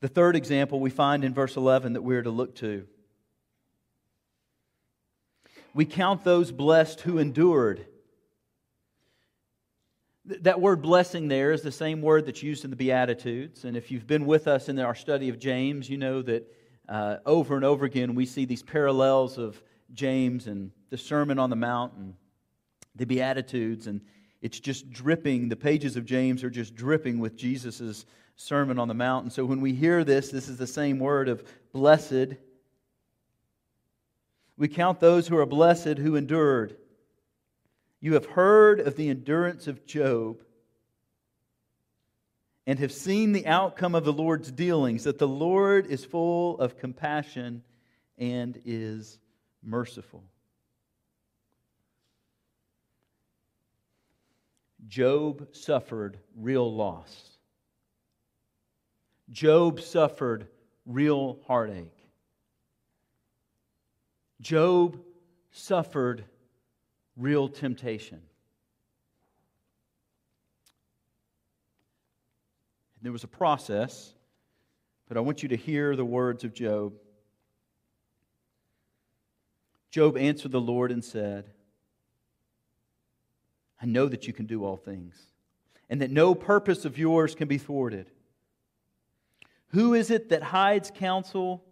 The 0.00 0.08
third 0.08 0.36
example 0.36 0.80
we 0.80 0.90
find 0.90 1.24
in 1.24 1.34
verse 1.34 1.56
11 1.56 1.92
that 1.92 2.02
we're 2.02 2.22
to 2.22 2.30
look 2.30 2.54
to. 2.56 2.86
We 5.74 5.84
count 5.84 6.24
those 6.24 6.52
blessed 6.52 7.02
who 7.02 7.18
endured. 7.18 7.86
That 10.26 10.60
word 10.60 10.82
blessing 10.82 11.28
there 11.28 11.50
is 11.50 11.62
the 11.62 11.72
same 11.72 12.02
word 12.02 12.26
that's 12.26 12.42
used 12.42 12.64
in 12.64 12.70
the 12.70 12.76
Beatitudes. 12.76 13.64
And 13.64 13.76
if 13.76 13.90
you've 13.90 14.06
been 14.06 14.26
with 14.26 14.46
us 14.46 14.68
in 14.68 14.78
our 14.78 14.94
study 14.94 15.28
of 15.30 15.38
James, 15.38 15.88
you 15.88 15.96
know 15.96 16.20
that 16.22 16.46
uh, 16.88 17.16
over 17.24 17.56
and 17.56 17.64
over 17.64 17.86
again 17.86 18.14
we 18.14 18.26
see 18.26 18.44
these 18.44 18.62
parallels 18.62 19.38
of 19.38 19.62
James 19.94 20.46
and 20.46 20.72
the 20.90 20.98
Sermon 20.98 21.38
on 21.38 21.48
the 21.48 21.56
Mount 21.56 21.94
and 21.94 22.14
the 22.96 23.06
Beatitudes. 23.06 23.86
And 23.86 24.02
it's 24.42 24.60
just 24.60 24.90
dripping, 24.90 25.48
the 25.48 25.56
pages 25.56 25.96
of 25.96 26.04
James 26.04 26.44
are 26.44 26.50
just 26.50 26.74
dripping 26.74 27.18
with 27.18 27.36
Jesus' 27.36 28.04
Sermon 28.36 28.78
on 28.78 28.88
the 28.88 28.94
Mount. 28.94 29.24
And 29.24 29.32
so 29.32 29.44
when 29.44 29.60
we 29.60 29.72
hear 29.72 30.04
this, 30.04 30.30
this 30.30 30.48
is 30.48 30.58
the 30.58 30.66
same 30.66 30.98
word 30.98 31.28
of 31.28 31.44
blessed. 31.72 32.34
We 34.58 34.68
count 34.68 35.00
those 35.00 35.28
who 35.28 35.38
are 35.38 35.46
blessed 35.46 35.98
who 35.98 36.16
endured. 36.16 36.76
You 38.00 38.14
have 38.14 38.26
heard 38.26 38.80
of 38.80 38.96
the 38.96 39.10
endurance 39.10 39.66
of 39.66 39.84
Job 39.86 40.42
and 42.66 42.78
have 42.78 42.92
seen 42.92 43.32
the 43.32 43.46
outcome 43.46 43.94
of 43.94 44.04
the 44.04 44.12
Lord's 44.12 44.50
dealings, 44.50 45.04
that 45.04 45.18
the 45.18 45.28
Lord 45.28 45.86
is 45.86 46.04
full 46.04 46.58
of 46.58 46.78
compassion 46.78 47.62
and 48.16 48.60
is 48.64 49.18
merciful. 49.62 50.22
Job 54.86 55.48
suffered 55.52 56.18
real 56.36 56.74
loss. 56.74 57.38
Job 59.30 59.80
suffered 59.80 60.48
real 60.86 61.38
heartache. 61.46 61.96
Job 64.40 64.98
suffered 65.50 66.24
real 67.16 67.48
temptation. 67.48 68.20
There 73.02 73.12
was 73.12 73.24
a 73.24 73.28
process, 73.28 74.12
but 75.08 75.16
I 75.16 75.20
want 75.20 75.42
you 75.42 75.48
to 75.50 75.56
hear 75.56 75.96
the 75.96 76.04
words 76.04 76.44
of 76.44 76.52
Job. 76.52 76.92
Job 79.90 80.16
answered 80.16 80.52
the 80.52 80.60
Lord 80.60 80.92
and 80.92 81.04
said, 81.04 81.50
I 83.82 83.86
know 83.86 84.06
that 84.08 84.26
you 84.26 84.32
can 84.34 84.46
do 84.46 84.64
all 84.64 84.76
things, 84.76 85.16
and 85.88 86.02
that 86.02 86.10
no 86.10 86.34
purpose 86.34 86.84
of 86.84 86.98
yours 86.98 87.34
can 87.34 87.48
be 87.48 87.56
thwarted. 87.56 88.10
Who 89.68 89.94
is 89.94 90.10
it 90.10 90.28
that 90.28 90.42
hides 90.42 90.90
counsel? 90.94 91.64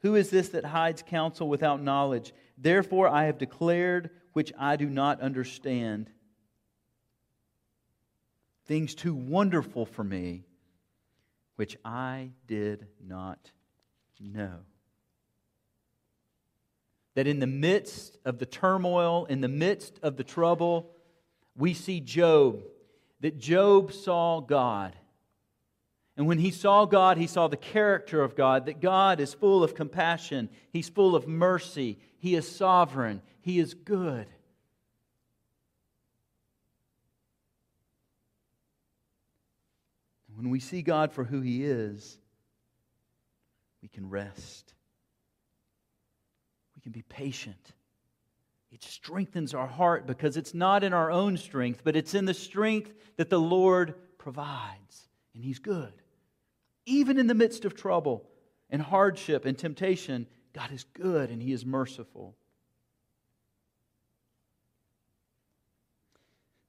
Who 0.00 0.14
is 0.14 0.30
this 0.30 0.50
that 0.50 0.66
hides 0.66 1.02
counsel 1.02 1.48
without 1.48 1.82
knowledge? 1.82 2.34
Therefore 2.58 3.08
I 3.08 3.24
have 3.24 3.38
declared 3.38 4.10
which 4.36 4.52
I 4.58 4.76
do 4.76 4.90
not 4.90 5.22
understand. 5.22 6.10
Things 8.66 8.94
too 8.94 9.14
wonderful 9.14 9.86
for 9.86 10.04
me, 10.04 10.44
which 11.54 11.78
I 11.82 12.32
did 12.46 12.86
not 13.02 13.50
know. 14.20 14.58
That 17.14 17.26
in 17.26 17.38
the 17.38 17.46
midst 17.46 18.18
of 18.26 18.38
the 18.38 18.44
turmoil, 18.44 19.24
in 19.24 19.40
the 19.40 19.48
midst 19.48 19.98
of 20.02 20.18
the 20.18 20.24
trouble, 20.24 20.90
we 21.56 21.72
see 21.72 22.00
Job, 22.00 22.60
that 23.20 23.38
Job 23.38 23.90
saw 23.90 24.40
God. 24.40 24.94
And 26.14 26.26
when 26.26 26.40
he 26.40 26.50
saw 26.50 26.84
God, 26.84 27.16
he 27.16 27.26
saw 27.26 27.48
the 27.48 27.56
character 27.56 28.22
of 28.22 28.36
God, 28.36 28.66
that 28.66 28.82
God 28.82 29.18
is 29.18 29.32
full 29.32 29.64
of 29.64 29.74
compassion, 29.74 30.50
he's 30.74 30.90
full 30.90 31.16
of 31.16 31.26
mercy, 31.26 31.98
he 32.26 32.34
is 32.34 32.48
sovereign, 32.48 33.22
he 33.40 33.60
is 33.60 33.72
good. 33.72 34.26
When 40.34 40.50
we 40.50 40.58
see 40.58 40.82
God 40.82 41.12
for 41.12 41.22
who 41.22 41.40
He 41.40 41.64
is, 41.64 42.18
we 43.80 43.88
can 43.88 44.10
rest. 44.10 44.74
We 46.74 46.82
can 46.82 46.90
be 46.90 47.02
patient. 47.02 47.72
It 48.72 48.82
strengthens 48.82 49.54
our 49.54 49.68
heart 49.68 50.08
because 50.08 50.36
it's 50.36 50.52
not 50.52 50.82
in 50.82 50.92
our 50.92 51.12
own 51.12 51.36
strength, 51.36 51.82
but 51.84 51.94
it's 51.94 52.12
in 52.12 52.24
the 52.24 52.34
strength 52.34 52.92
that 53.18 53.30
the 53.30 53.40
Lord 53.40 53.94
provides. 54.18 55.08
And 55.32 55.44
He's 55.44 55.60
good. 55.60 55.92
Even 56.84 57.18
in 57.20 57.28
the 57.28 57.34
midst 57.34 57.64
of 57.64 57.76
trouble 57.76 58.28
and 58.68 58.82
hardship 58.82 59.44
and 59.44 59.56
temptation, 59.56 60.26
God 60.56 60.72
is 60.72 60.84
good 60.94 61.28
and 61.30 61.42
He 61.42 61.52
is 61.52 61.66
merciful. 61.66 62.34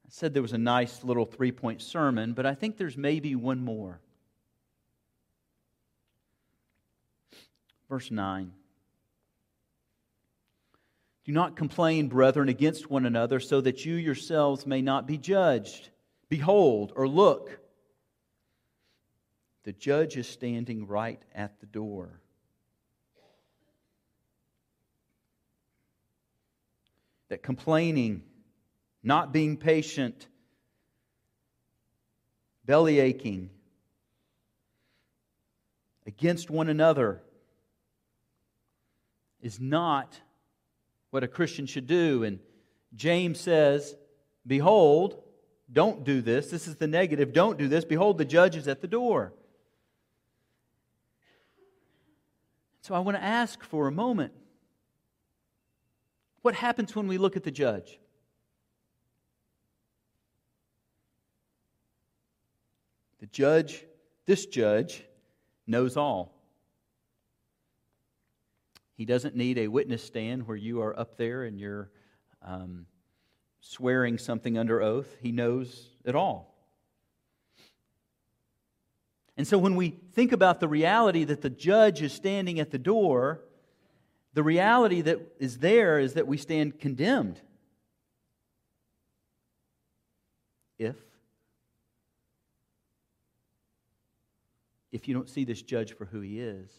I 0.05 0.09
said 0.09 0.33
there 0.33 0.41
was 0.41 0.51
a 0.51 0.57
nice 0.57 1.05
little 1.05 1.25
three 1.25 1.53
point 1.53 1.81
sermon, 1.81 2.33
but 2.33 2.45
I 2.45 2.53
think 2.53 2.75
there's 2.75 2.97
maybe 2.97 3.33
one 3.33 3.63
more. 3.63 4.01
Verse 7.87 8.11
9. 8.11 8.51
Do 11.23 11.31
not 11.31 11.55
complain, 11.55 12.09
brethren, 12.09 12.49
against 12.49 12.89
one 12.89 13.05
another, 13.05 13.39
so 13.39 13.61
that 13.61 13.85
you 13.85 13.95
yourselves 13.95 14.67
may 14.67 14.81
not 14.81 15.07
be 15.07 15.17
judged. 15.17 15.89
Behold, 16.27 16.91
or 16.93 17.07
look, 17.07 17.57
the 19.63 19.71
judge 19.71 20.17
is 20.17 20.27
standing 20.27 20.87
right 20.87 21.21
at 21.33 21.61
the 21.61 21.65
door. 21.65 22.19
That 27.29 27.43
complaining, 27.43 28.23
not 29.03 29.33
being 29.33 29.57
patient, 29.57 30.27
belly 32.65 32.99
aching 32.99 33.49
against 36.05 36.49
one 36.49 36.69
another 36.69 37.21
is 39.41 39.59
not 39.59 40.19
what 41.11 41.23
a 41.23 41.27
Christian 41.27 41.65
should 41.65 41.85
do. 41.85 42.23
And 42.23 42.39
James 42.95 43.39
says, 43.39 43.95
Behold, 44.45 45.21
don't 45.71 46.05
do 46.05 46.21
this. 46.21 46.49
This 46.49 46.67
is 46.67 46.77
the 46.77 46.87
negative. 46.87 47.33
Don't 47.33 47.57
do 47.57 47.67
this. 47.67 47.83
Behold, 47.83 48.17
the 48.17 48.25
judge 48.25 48.55
is 48.55 48.67
at 48.67 48.81
the 48.81 48.87
door. 48.87 49.33
So 52.81 52.95
I 52.95 52.99
want 52.99 53.17
to 53.17 53.23
ask 53.23 53.61
for 53.63 53.87
a 53.87 53.91
moment 53.91 54.31
what 56.47 56.55
happens 56.55 56.95
when 56.95 57.09
we 57.09 57.17
look 57.17 57.35
at 57.35 57.43
the 57.43 57.51
judge? 57.51 57.99
The 63.19 63.25
judge, 63.25 63.83
this 64.25 64.45
judge, 64.45 65.03
knows 65.67 65.97
all. 65.97 66.33
He 68.95 69.03
doesn't 69.03 69.35
need 69.35 69.57
a 69.57 69.67
witness 69.67 70.01
stand 70.01 70.47
where 70.47 70.55
you 70.55 70.81
are 70.81 70.97
up 70.97 71.17
there 71.17 71.43
and 71.43 71.59
you're 71.59 71.89
um, 72.41 72.85
swearing 73.59 74.17
something 74.17 74.57
under 74.57 74.81
oath. 74.81 75.17
He 75.21 75.33
knows 75.33 75.89
it 76.05 76.15
all. 76.15 76.55
And 79.35 79.45
so 79.45 79.57
when 79.57 79.75
we 79.75 79.89
think 80.13 80.31
about 80.31 80.61
the 80.61 80.69
reality 80.69 81.25
that 81.25 81.41
the 81.41 81.49
judge 81.49 82.01
is 82.01 82.13
standing 82.13 82.57
at 82.61 82.71
the 82.71 82.79
door, 82.79 83.41
the 84.37 84.43
reality 84.43 85.01
that 85.01 85.19
is 85.39 85.57
there 85.57 85.97
is 85.97 86.13
that 86.13 86.27
we 86.27 86.37
stand 86.37 86.79
condemned. 86.79 87.41
If 90.77 90.95
if 94.91 95.07
you 95.07 95.15
don't 95.15 95.27
see 95.27 95.43
this 95.43 95.63
judge 95.63 95.93
for 95.93 96.05
who 96.05 96.21
he 96.21 96.39
is. 96.39 96.69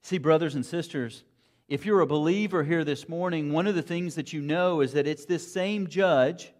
See, 0.00 0.16
brothers 0.16 0.54
and 0.54 0.64
sisters, 0.64 1.22
if 1.68 1.84
you're 1.84 2.00
a 2.00 2.06
believer 2.06 2.64
here 2.64 2.84
this 2.84 3.10
morning, 3.10 3.52
one 3.52 3.66
of 3.66 3.74
the 3.74 3.82
things 3.82 4.14
that 4.14 4.32
you 4.32 4.40
know 4.40 4.80
is 4.80 4.94
that 4.94 5.06
it's 5.06 5.26
this 5.26 5.52
same 5.52 5.88
judge 5.88 6.54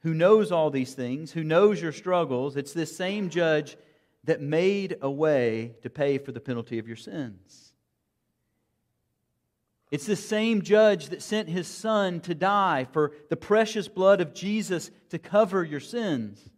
who 0.00 0.14
knows 0.14 0.50
all 0.50 0.70
these 0.70 0.94
things, 0.94 1.32
who 1.32 1.44
knows 1.44 1.82
your 1.82 1.92
struggles. 1.92 2.56
It's 2.56 2.72
this 2.72 2.96
same 2.96 3.28
judge 3.28 3.76
that 4.26 4.40
made 4.40 4.96
a 5.00 5.10
way 5.10 5.74
to 5.82 5.90
pay 5.90 6.18
for 6.18 6.32
the 6.32 6.40
penalty 6.40 6.78
of 6.78 6.86
your 6.86 6.96
sins. 6.96 7.72
It's 9.90 10.06
the 10.06 10.16
same 10.16 10.62
judge 10.62 11.08
that 11.08 11.22
sent 11.22 11.48
his 11.48 11.68
son 11.68 12.20
to 12.22 12.34
die 12.34 12.86
for 12.92 13.12
the 13.30 13.36
precious 13.36 13.86
blood 13.88 14.20
of 14.20 14.34
Jesus 14.34 14.90
to 15.10 15.18
cover 15.18 15.62
your 15.64 15.80
sins. 15.80 16.50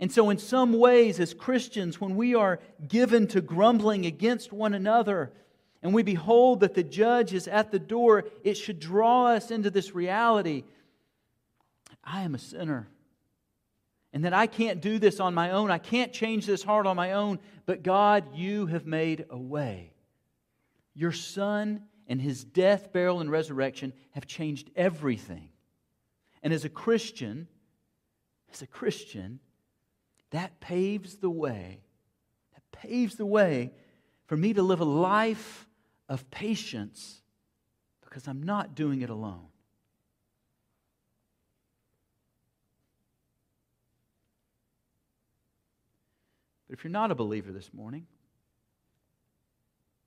And 0.00 0.10
so, 0.10 0.30
in 0.30 0.38
some 0.38 0.72
ways, 0.78 1.20
as 1.20 1.34
Christians, 1.34 2.00
when 2.00 2.16
we 2.16 2.34
are 2.34 2.60
given 2.88 3.26
to 3.28 3.40
grumbling 3.40 4.06
against 4.06 4.52
one 4.52 4.74
another 4.74 5.32
and 5.82 5.94
we 5.94 6.02
behold 6.02 6.60
that 6.60 6.74
the 6.74 6.82
judge 6.82 7.32
is 7.34 7.46
at 7.46 7.70
the 7.70 7.78
door, 7.78 8.24
it 8.42 8.54
should 8.54 8.80
draw 8.80 9.28
us 9.28 9.50
into 9.50 9.70
this 9.70 9.94
reality 9.94 10.64
I 12.02 12.22
am 12.22 12.34
a 12.34 12.38
sinner. 12.38 12.88
And 14.14 14.24
that 14.24 14.32
I 14.32 14.46
can't 14.46 14.80
do 14.80 14.98
this 15.00 15.18
on 15.18 15.34
my 15.34 15.50
own. 15.50 15.72
I 15.72 15.78
can't 15.78 16.12
change 16.12 16.46
this 16.46 16.62
heart 16.62 16.86
on 16.86 16.96
my 16.96 17.12
own. 17.12 17.40
But 17.66 17.82
God, 17.82 18.34
you 18.34 18.66
have 18.66 18.86
made 18.86 19.26
a 19.28 19.36
way. 19.36 19.92
Your 20.94 21.10
Son 21.12 21.82
and 22.06 22.22
his 22.22 22.44
death, 22.44 22.92
burial, 22.92 23.20
and 23.20 23.30
resurrection 23.30 23.92
have 24.12 24.26
changed 24.26 24.70
everything. 24.76 25.48
And 26.44 26.52
as 26.52 26.64
a 26.64 26.68
Christian, 26.68 27.48
as 28.52 28.62
a 28.62 28.68
Christian, 28.68 29.40
that 30.30 30.60
paves 30.60 31.16
the 31.16 31.30
way. 31.30 31.82
That 32.52 32.62
paves 32.70 33.16
the 33.16 33.26
way 33.26 33.72
for 34.26 34.36
me 34.36 34.52
to 34.52 34.62
live 34.62 34.80
a 34.80 34.84
life 34.84 35.68
of 36.08 36.30
patience 36.30 37.20
because 38.00 38.28
I'm 38.28 38.44
not 38.44 38.76
doing 38.76 39.02
it 39.02 39.10
alone. 39.10 39.48
But 46.74 46.80
if 46.80 46.84
you're 46.84 46.90
not 46.90 47.12
a 47.12 47.14
believer 47.14 47.52
this 47.52 47.72
morning, 47.72 48.04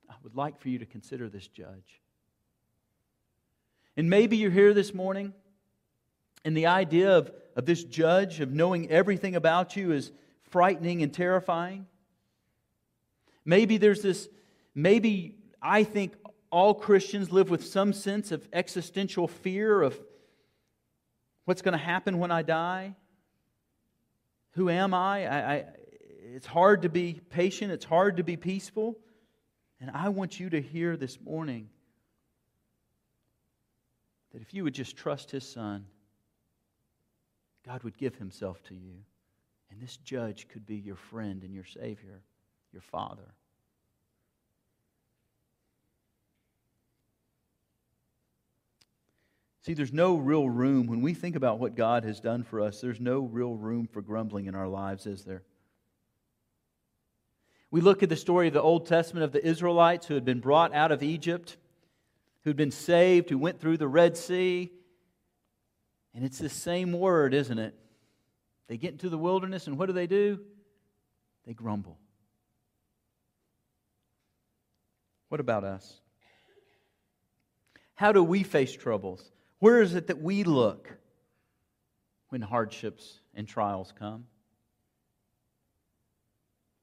I 0.06 0.12
would 0.22 0.34
like 0.34 0.60
for 0.60 0.68
you 0.68 0.80
to 0.80 0.84
consider 0.84 1.30
this 1.30 1.48
judge. 1.48 2.02
And 3.96 4.10
maybe 4.10 4.36
you're 4.36 4.50
here 4.50 4.74
this 4.74 4.92
morning 4.92 5.32
and 6.44 6.54
the 6.54 6.66
idea 6.66 7.16
of, 7.16 7.32
of 7.56 7.64
this 7.64 7.82
judge, 7.82 8.40
of 8.40 8.52
knowing 8.52 8.90
everything 8.90 9.34
about 9.34 9.76
you, 9.76 9.92
is 9.92 10.12
frightening 10.42 11.02
and 11.02 11.10
terrifying. 11.10 11.86
Maybe 13.46 13.78
there's 13.78 14.02
this, 14.02 14.28
maybe 14.74 15.36
I 15.62 15.84
think 15.84 16.16
all 16.50 16.74
Christians 16.74 17.32
live 17.32 17.48
with 17.48 17.66
some 17.66 17.94
sense 17.94 18.30
of 18.30 18.46
existential 18.52 19.26
fear 19.26 19.80
of 19.80 19.98
what's 21.46 21.62
going 21.62 21.72
to 21.72 21.78
happen 21.78 22.18
when 22.18 22.30
I 22.30 22.42
die. 22.42 22.94
Who 24.50 24.68
am 24.68 24.92
I? 24.92 25.26
I, 25.26 25.54
I? 25.54 25.64
It's 26.34 26.46
hard 26.46 26.82
to 26.82 26.88
be 26.88 27.20
patient, 27.30 27.72
it's 27.72 27.84
hard 27.84 28.18
to 28.18 28.24
be 28.24 28.36
peaceful. 28.36 28.96
And 29.80 29.90
I 29.92 30.08
want 30.08 30.40
you 30.40 30.50
to 30.50 30.60
hear 30.60 30.96
this 30.96 31.20
morning 31.20 31.68
that 34.32 34.42
if 34.42 34.52
you 34.52 34.64
would 34.64 34.74
just 34.74 34.96
trust 34.96 35.30
His 35.30 35.48
Son, 35.48 35.86
God 37.64 37.82
would 37.82 37.96
give 37.96 38.16
himself 38.16 38.62
to 38.64 38.74
you. 38.74 38.94
And 39.70 39.80
this 39.80 39.98
judge 39.98 40.48
could 40.48 40.66
be 40.66 40.76
your 40.76 40.96
friend 40.96 41.42
and 41.42 41.54
your 41.54 41.64
Savior, 41.64 42.22
your 42.72 42.82
Father. 42.82 43.34
See, 49.60 49.74
there's 49.74 49.92
no 49.92 50.16
real 50.16 50.48
room. 50.48 50.86
When 50.86 51.02
we 51.02 51.12
think 51.12 51.36
about 51.36 51.58
what 51.58 51.76
God 51.76 52.04
has 52.04 52.20
done 52.20 52.42
for 52.42 52.62
us, 52.62 52.80
there's 52.80 53.00
no 53.00 53.20
real 53.20 53.54
room 53.54 53.86
for 53.86 54.00
grumbling 54.00 54.46
in 54.46 54.54
our 54.54 54.68
lives, 54.68 55.06
is 55.06 55.24
there? 55.24 55.42
We 57.70 57.80
look 57.80 58.02
at 58.02 58.08
the 58.08 58.16
story 58.16 58.48
of 58.48 58.54
the 58.54 58.62
Old 58.62 58.86
Testament 58.86 59.24
of 59.24 59.32
the 59.32 59.44
Israelites 59.44 60.06
who 60.06 60.14
had 60.14 60.24
been 60.24 60.40
brought 60.40 60.74
out 60.74 60.90
of 60.90 61.02
Egypt, 61.02 61.56
who'd 62.44 62.56
been 62.56 62.70
saved, 62.70 63.28
who 63.28 63.38
went 63.38 63.60
through 63.60 63.76
the 63.76 63.88
Red 63.88 64.16
Sea, 64.16 64.72
and 66.14 66.24
it's 66.24 66.38
the 66.38 66.48
same 66.48 66.92
word, 66.92 67.34
isn't 67.34 67.58
it? 67.58 67.74
They 68.66 68.76
get 68.76 68.92
into 68.92 69.08
the 69.08 69.18
wilderness, 69.18 69.66
and 69.66 69.78
what 69.78 69.86
do 69.86 69.92
they 69.92 70.06
do? 70.06 70.40
They 71.46 71.54
grumble. 71.54 71.98
What 75.28 75.40
about 75.40 75.64
us? 75.64 76.00
How 77.94 78.12
do 78.12 78.22
we 78.22 78.42
face 78.42 78.72
troubles? 78.72 79.30
Where 79.58 79.82
is 79.82 79.94
it 79.94 80.06
that 80.06 80.20
we 80.20 80.44
look 80.44 80.96
when 82.30 82.40
hardships 82.40 83.20
and 83.34 83.46
trials 83.46 83.92
come? 83.98 84.26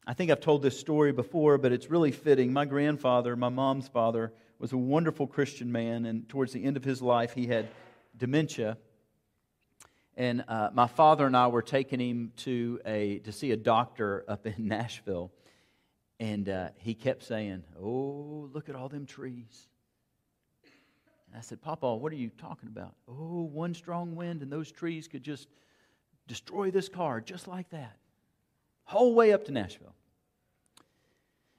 I 0.08 0.13
think 0.13 0.30
I've 0.30 0.39
told 0.39 0.62
this 0.62 0.80
story 0.80 1.12
before, 1.12 1.58
but 1.58 1.72
it's 1.72 1.89
really 1.89 2.12
fitting. 2.12 2.54
My 2.54 2.65
grandfather, 2.65 3.36
my 3.36 3.50
mom's 3.50 3.88
father, 3.88 4.32
was 4.60 4.72
a 4.72 4.78
wonderful 4.78 5.26
Christian 5.26 5.72
man, 5.72 6.06
and 6.06 6.30
towards 6.30 6.54
the 6.54 6.63
end 6.63 6.78
of 6.78 6.84
his 6.84 7.02
life, 7.02 7.34
he 7.34 7.48
had 7.48 7.68
dementia. 8.15 8.78
And 10.15 10.46
uh, 10.48 10.70
my 10.74 10.86
father 10.86 11.26
and 11.26 11.36
I 11.36 11.48
were 11.48 11.63
taking 11.63 12.00
him 12.00 12.32
to, 12.38 12.80
a, 12.86 13.20
to 13.20 13.32
see 13.32 13.52
a 13.52 13.58
doctor 13.58 14.24
up 14.28 14.46
in 14.46 14.68
Nashville. 14.68 15.32
And 16.20 16.48
uh, 16.48 16.70
he 16.78 16.94
kept 16.94 17.24
saying, 17.24 17.63
Oh, 17.82 18.50
look 18.54 18.70
at 18.70 18.76
all 18.76 18.88
them 18.88 19.06
trees. 19.06 19.68
And 21.28 21.36
I 21.36 21.41
said, 21.41 21.62
Papa, 21.62 21.96
what 21.96 22.13
are 22.13 22.15
you 22.15 22.30
talking 22.30 22.70
about? 22.70 22.96
Oh, 23.08 23.50
one 23.52 23.74
strong 23.74 24.15
wind 24.15 24.41
and 24.41 24.52
those 24.52 24.72
trees 24.72 25.08
could 25.08 25.24
just 25.24 25.50
destroy 26.28 26.72
this 26.72 26.88
car 26.88 27.20
just 27.20 27.48
like 27.48 27.70
that. 27.72 27.98
Whole 28.86 29.13
way 29.13 29.34
up 29.34 29.45
to 29.45 29.52
Nashville. 29.52 29.93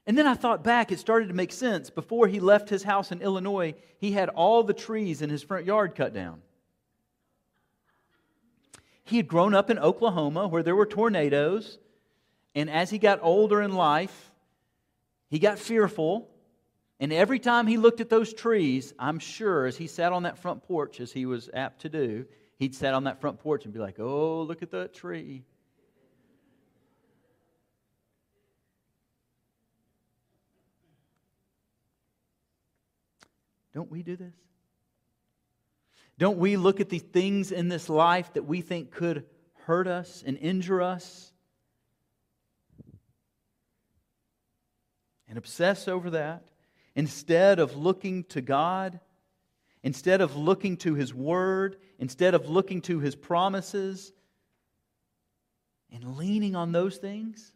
And 0.06 0.16
then 0.16 0.26
I 0.26 0.34
thought 0.34 0.62
back, 0.62 0.92
it 0.92 1.00
started 1.00 1.28
to 1.28 1.34
make 1.34 1.50
sense. 1.50 1.90
Before 1.90 2.28
he 2.28 2.38
left 2.38 2.68
his 2.68 2.84
house 2.84 3.10
in 3.10 3.20
Illinois, 3.20 3.74
he 3.98 4.12
had 4.12 4.28
all 4.28 4.62
the 4.62 4.72
trees 4.72 5.20
in 5.20 5.30
his 5.30 5.42
front 5.42 5.66
yard 5.66 5.96
cut 5.96 6.14
down. 6.14 6.42
He 9.02 9.16
had 9.16 9.26
grown 9.26 9.54
up 9.54 9.68
in 9.68 9.78
Oklahoma 9.78 10.46
where 10.46 10.62
there 10.62 10.76
were 10.76 10.86
tornadoes. 10.86 11.78
And 12.54 12.70
as 12.70 12.90
he 12.90 12.98
got 12.98 13.18
older 13.22 13.60
in 13.60 13.72
life, 13.72 14.32
he 15.28 15.40
got 15.40 15.58
fearful. 15.58 16.28
And 17.00 17.12
every 17.12 17.40
time 17.40 17.66
he 17.66 17.76
looked 17.76 18.00
at 18.00 18.08
those 18.08 18.32
trees, 18.32 18.94
I'm 18.98 19.18
sure 19.18 19.66
as 19.66 19.76
he 19.76 19.88
sat 19.88 20.12
on 20.12 20.22
that 20.22 20.38
front 20.38 20.62
porch, 20.62 21.00
as 21.00 21.12
he 21.12 21.26
was 21.26 21.50
apt 21.52 21.82
to 21.82 21.88
do, 21.88 22.26
he'd 22.58 22.74
sat 22.74 22.94
on 22.94 23.04
that 23.04 23.20
front 23.20 23.40
porch 23.40 23.64
and 23.64 23.74
be 23.74 23.80
like, 23.80 23.98
oh, 23.98 24.42
look 24.42 24.62
at 24.62 24.70
that 24.70 24.94
tree. 24.94 25.42
Don't 33.76 33.90
we 33.90 34.02
do 34.02 34.16
this? 34.16 34.32
Don't 36.16 36.38
we 36.38 36.56
look 36.56 36.80
at 36.80 36.88
the 36.88 36.98
things 36.98 37.52
in 37.52 37.68
this 37.68 37.90
life 37.90 38.32
that 38.32 38.44
we 38.44 38.62
think 38.62 38.90
could 38.90 39.26
hurt 39.66 39.86
us 39.86 40.24
and 40.26 40.38
injure 40.38 40.80
us 40.80 41.30
and 45.28 45.36
obsess 45.36 45.88
over 45.88 46.08
that 46.08 46.48
instead 46.94 47.58
of 47.58 47.76
looking 47.76 48.24
to 48.24 48.40
God, 48.40 48.98
instead 49.82 50.22
of 50.22 50.36
looking 50.36 50.78
to 50.78 50.94
His 50.94 51.12
Word, 51.12 51.76
instead 51.98 52.32
of 52.32 52.48
looking 52.48 52.80
to 52.80 53.00
His 53.00 53.14
promises 53.14 54.10
and 55.92 56.16
leaning 56.16 56.56
on 56.56 56.72
those 56.72 56.96
things? 56.96 57.52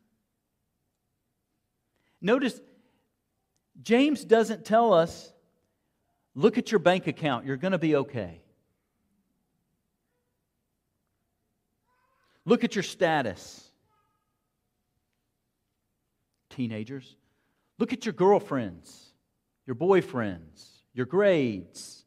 Notice, 2.21 2.61
James 3.83 4.23
doesn't 4.23 4.67
tell 4.67 4.93
us, 4.93 5.33
look 6.35 6.59
at 6.59 6.71
your 6.71 6.79
bank 6.79 7.07
account, 7.07 7.47
you're 7.47 7.57
going 7.57 7.73
to 7.73 7.79
be 7.79 7.97
okay. 7.97 8.41
Look 12.45 12.65
at 12.65 12.75
your 12.75 12.83
status. 12.83 13.67
Teenagers, 16.51 17.17
look 17.79 17.93
at 17.93 18.05
your 18.05 18.13
girlfriends, 18.13 19.13
your 19.67 19.77
boyfriends, 19.77 20.69
your 20.93 21.07
grades. 21.07 22.05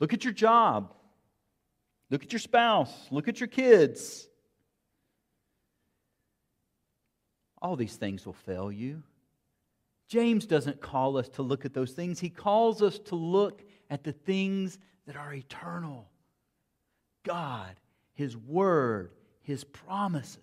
Look 0.00 0.12
at 0.12 0.24
your 0.24 0.32
job. 0.32 0.94
Look 2.10 2.22
at 2.22 2.32
your 2.32 2.40
spouse. 2.40 2.92
Look 3.10 3.28
at 3.28 3.40
your 3.40 3.48
kids. 3.48 4.28
All 7.60 7.76
these 7.76 7.96
things 7.96 8.24
will 8.24 8.32
fail 8.32 8.70
you. 8.70 9.02
James 10.08 10.46
doesn't 10.46 10.80
call 10.80 11.16
us 11.16 11.28
to 11.30 11.42
look 11.42 11.64
at 11.64 11.74
those 11.74 11.92
things, 11.92 12.20
he 12.20 12.30
calls 12.30 12.82
us 12.82 12.98
to 12.98 13.14
look 13.14 13.62
at 13.90 14.04
the 14.04 14.12
things 14.12 14.78
that 15.06 15.16
are 15.16 15.32
eternal 15.32 16.08
God, 17.26 17.74
His 18.14 18.36
Word, 18.36 19.10
His 19.42 19.64
promises. 19.64 20.40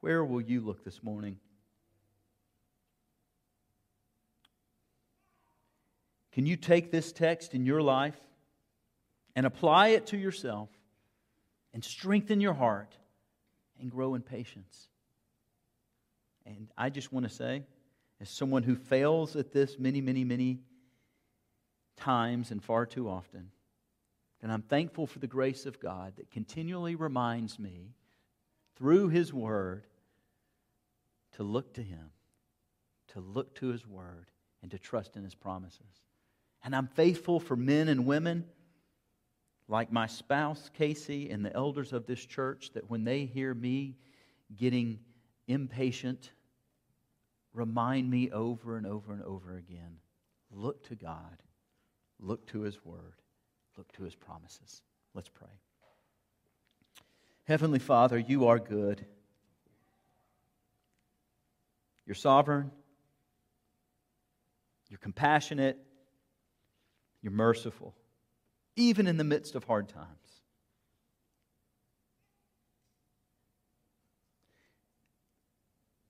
Where 0.00 0.22
will 0.22 0.42
you 0.42 0.60
look 0.60 0.84
this 0.84 1.02
morning? 1.02 1.38
Can 6.32 6.44
you 6.44 6.56
take 6.56 6.90
this 6.90 7.12
text 7.12 7.54
in 7.54 7.64
your 7.64 7.80
life 7.80 8.20
and 9.34 9.46
apply 9.46 9.88
it 9.88 10.08
to 10.08 10.18
yourself 10.18 10.68
and 11.72 11.82
strengthen 11.82 12.40
your 12.40 12.52
heart 12.52 12.94
and 13.80 13.90
grow 13.90 14.14
in 14.14 14.20
patience? 14.20 14.88
And 16.46 16.68
I 16.76 16.90
just 16.90 17.12
want 17.12 17.28
to 17.28 17.34
say, 17.34 17.62
as 18.20 18.28
someone 18.28 18.62
who 18.62 18.76
fails 18.76 19.36
at 19.36 19.52
this 19.52 19.78
many, 19.78 20.00
many, 20.00 20.24
many 20.24 20.60
times 21.96 22.50
and 22.50 22.62
far 22.62 22.86
too 22.86 23.08
often, 23.08 23.50
that 24.40 24.50
I'm 24.50 24.62
thankful 24.62 25.06
for 25.06 25.18
the 25.18 25.26
grace 25.26 25.64
of 25.66 25.80
God 25.80 26.14
that 26.16 26.30
continually 26.30 26.96
reminds 26.96 27.58
me 27.58 27.94
through 28.76 29.08
His 29.08 29.32
Word 29.32 29.86
to 31.32 31.42
look 31.42 31.74
to 31.74 31.82
Him, 31.82 32.10
to 33.08 33.20
look 33.20 33.54
to 33.56 33.68
His 33.68 33.86
Word, 33.86 34.30
and 34.62 34.70
to 34.70 34.78
trust 34.78 35.16
in 35.16 35.24
His 35.24 35.34
promises. 35.34 36.02
And 36.62 36.74
I'm 36.74 36.88
faithful 36.88 37.40
for 37.40 37.56
men 37.56 37.88
and 37.88 38.06
women 38.06 38.44
like 39.68 39.90
my 39.90 40.06
spouse, 40.06 40.70
Casey, 40.74 41.30
and 41.30 41.44
the 41.44 41.54
elders 41.54 41.92
of 41.92 42.06
this 42.06 42.24
church 42.24 42.70
that 42.74 42.90
when 42.90 43.04
they 43.04 43.24
hear 43.24 43.54
me 43.54 43.96
getting 44.54 44.98
impatient, 45.46 46.30
remind 47.52 48.10
me 48.10 48.30
over 48.30 48.76
and 48.76 48.86
over 48.86 49.12
and 49.12 49.22
over 49.22 49.56
again 49.56 49.98
look 50.50 50.86
to 50.88 50.94
God, 50.94 51.42
look 52.20 52.46
to 52.48 52.60
His 52.60 52.84
Word, 52.84 53.20
look 53.76 53.90
to 53.92 54.04
His 54.04 54.14
promises. 54.14 54.82
Let's 55.14 55.28
pray. 55.28 55.48
Heavenly 57.44 57.78
Father, 57.78 58.18
you 58.18 58.46
are 58.46 58.58
good. 58.58 59.04
You're 62.06 62.14
sovereign. 62.14 62.70
You're 64.88 64.98
compassionate. 64.98 65.78
You're 67.22 67.32
merciful, 67.32 67.94
even 68.76 69.06
in 69.06 69.16
the 69.16 69.24
midst 69.24 69.54
of 69.54 69.64
hard 69.64 69.88
times. 69.88 70.06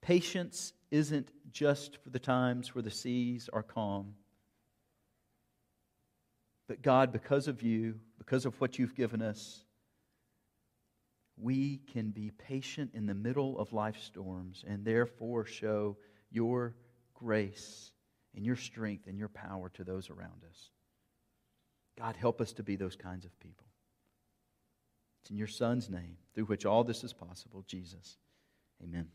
Patience 0.04 0.74
isn't 0.90 1.30
just 1.50 1.96
for 1.96 2.10
the 2.10 2.18
times 2.18 2.74
where 2.74 2.82
the 2.82 2.90
seas 2.90 3.48
are 3.50 3.62
calm. 3.62 4.14
But 6.68 6.82
God, 6.82 7.10
because 7.10 7.48
of 7.48 7.62
you, 7.62 7.94
because 8.18 8.44
of 8.44 8.60
what 8.60 8.78
you've 8.78 8.94
given 8.94 9.22
us, 9.22 9.64
we 11.38 11.80
can 11.90 12.10
be 12.10 12.30
patient 12.30 12.90
in 12.92 13.06
the 13.06 13.14
middle 13.14 13.58
of 13.58 13.72
life 13.72 13.98
storms 13.98 14.62
and 14.68 14.84
therefore 14.84 15.46
show 15.46 15.96
your 16.30 16.74
grace 17.14 17.92
and 18.36 18.44
your 18.44 18.56
strength 18.56 19.06
and 19.06 19.18
your 19.18 19.30
power 19.30 19.70
to 19.70 19.84
those 19.84 20.10
around 20.10 20.44
us. 20.50 20.70
God, 21.98 22.14
help 22.14 22.42
us 22.42 22.52
to 22.52 22.62
be 22.62 22.76
those 22.76 22.94
kinds 22.94 23.24
of 23.24 23.40
people. 23.40 23.66
It's 25.22 25.30
in 25.30 25.38
your 25.38 25.48
Son's 25.48 25.88
name, 25.88 26.18
through 26.34 26.44
which 26.44 26.66
all 26.66 26.84
this 26.84 27.04
is 27.04 27.14
possible, 27.14 27.64
Jesus. 27.66 28.18
Amen. 28.82 29.08